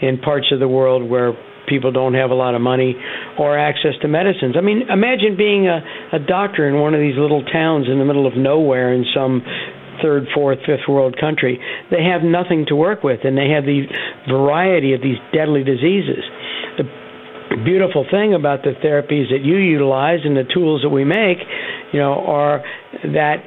[0.01, 1.33] in parts of the world where
[1.67, 2.95] people don't have a lot of money
[3.37, 4.55] or access to medicines.
[4.57, 5.81] I mean, imagine being a,
[6.13, 9.43] a doctor in one of these little towns in the middle of nowhere in some
[10.01, 11.59] third, fourth, fifth world country.
[11.91, 13.85] They have nothing to work with, and they have the
[14.27, 16.23] variety of these deadly diseases.
[16.77, 16.83] The
[17.63, 21.37] beautiful thing about the therapies that you utilize and the tools that we make,
[21.93, 22.63] you know, are
[23.03, 23.43] that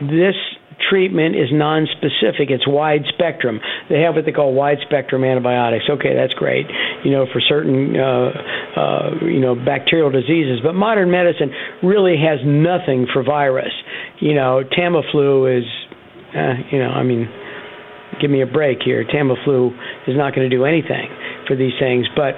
[0.00, 0.34] this
[0.78, 2.50] treatment is non-specific.
[2.50, 3.60] It's wide spectrum.
[3.88, 5.84] They have what they call wide spectrum antibiotics.
[5.88, 6.66] Okay, that's great.
[7.04, 8.30] You know, for certain uh,
[8.76, 11.50] uh, you know bacterial diseases, but modern medicine
[11.82, 13.72] really has nothing for virus.
[14.20, 15.64] You know, Tamiflu is,
[16.34, 17.28] uh, you know, I mean,
[18.20, 19.04] give me a break here.
[19.04, 19.70] Tamiflu
[20.08, 21.08] is not going to do anything
[21.46, 22.34] for these things, but.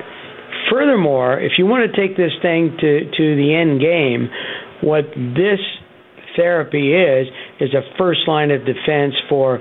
[0.69, 4.29] Furthermore, if you want to take this thing to, to the end game,
[4.83, 5.61] what this
[6.37, 7.27] therapy is
[7.61, 9.61] is a first line of defense for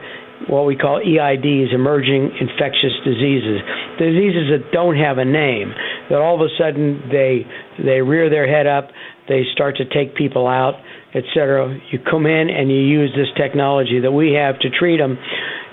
[0.50, 3.62] what we call EIDs, emerging infectious diseases,
[3.98, 5.72] diseases that don't have a name,
[6.10, 7.46] that all of a sudden they
[7.82, 8.90] they rear their head up,
[9.28, 10.76] they start to take people out,
[11.16, 11.80] etc.
[11.92, 15.18] You come in and you use this technology that we have to treat them.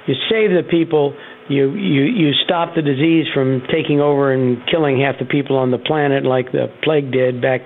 [0.07, 1.15] You save the people.
[1.49, 5.70] You, you you stop the disease from taking over and killing half the people on
[5.70, 7.62] the planet like the plague did back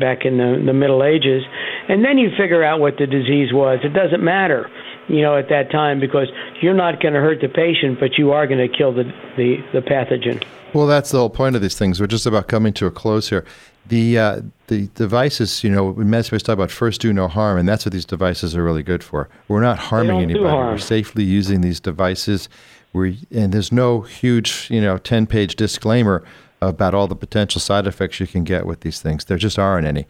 [0.00, 1.42] back in the, the Middle Ages,
[1.88, 3.80] and then you figure out what the disease was.
[3.84, 4.70] It doesn't matter,
[5.08, 6.28] you know, at that time because
[6.60, 9.04] you're not going to hurt the patient, but you are going to kill the,
[9.36, 10.42] the, the pathogen.
[10.72, 12.00] Well, that's the whole point of these things.
[12.00, 13.44] We're just about coming to a close here.
[13.88, 17.58] The uh, the devices, you know, in medicine, we talk about first do no harm,
[17.58, 19.28] and that's what these devices are really good for.
[19.48, 20.44] We're not harming anybody.
[20.44, 22.48] We're safely using these devices.
[22.92, 26.22] We and there's no huge, you know, ten page disclaimer
[26.60, 29.24] about all the potential side effects you can get with these things.
[29.24, 30.06] There just aren't any.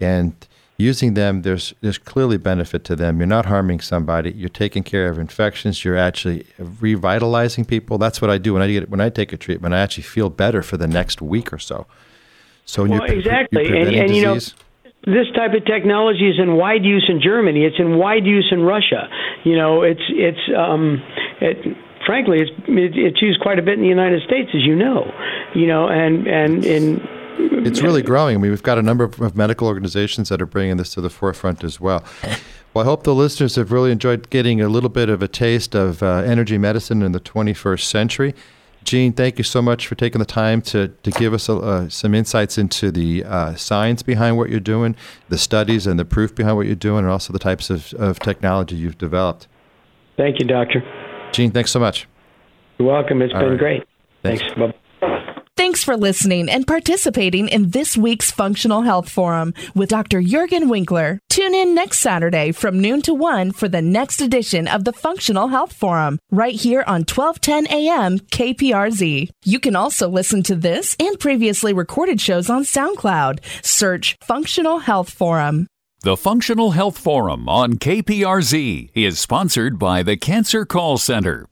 [0.00, 0.34] And
[0.76, 3.18] using them, there's there's clearly benefit to them.
[3.18, 4.32] You're not harming somebody.
[4.32, 5.84] You're taking care of infections.
[5.84, 7.98] You're actually revitalizing people.
[7.98, 9.74] That's what I do when I get when I take a treatment.
[9.74, 11.86] I actually feel better for the next week or so.
[12.64, 14.38] So well, you're, exactly, you're and, and you know.
[15.04, 17.64] This type of technology is in wide use in Germany.
[17.64, 19.08] It's in wide use in Russia.
[19.42, 21.02] You know, it's it's um,
[21.40, 21.76] it,
[22.06, 25.10] frankly, it's it's used quite a bit in the United States, as you know.
[25.54, 27.00] You know, and and in
[27.38, 28.36] it's really growing.
[28.36, 31.10] I mean, we've got a number of medical organizations that are bringing this to the
[31.10, 32.04] forefront as well.
[32.74, 35.74] Well, I hope the listeners have really enjoyed getting a little bit of a taste
[35.74, 38.34] of uh, energy medicine in the 21st century.
[38.82, 42.14] Gene, thank you so much for taking the time to, to give us uh, some
[42.14, 44.96] insights into the uh, science behind what you're doing,
[45.28, 48.18] the studies and the proof behind what you're doing, and also the types of, of
[48.18, 49.48] technology you've developed.
[50.16, 50.82] Thank you, Doctor.
[51.32, 52.06] Gene, thanks so much.
[52.78, 53.22] You're welcome.
[53.22, 53.58] It's All been right.
[53.58, 53.82] great.
[54.22, 54.42] Thanks.
[54.54, 54.78] thanks.
[55.54, 60.20] Thanks for listening and participating in this week's Functional Health Forum with Dr.
[60.20, 61.20] Juergen Winkler.
[61.30, 65.48] Tune in next Saturday from noon to 1 for the next edition of the Functional
[65.48, 69.30] Health Forum, right here on 1210 AM KPRZ.
[69.44, 73.38] You can also listen to this and previously recorded shows on SoundCloud.
[73.64, 75.68] Search Functional Health Forum.
[76.04, 81.46] The Functional Health Forum on KPRZ is sponsored by the Cancer Call Center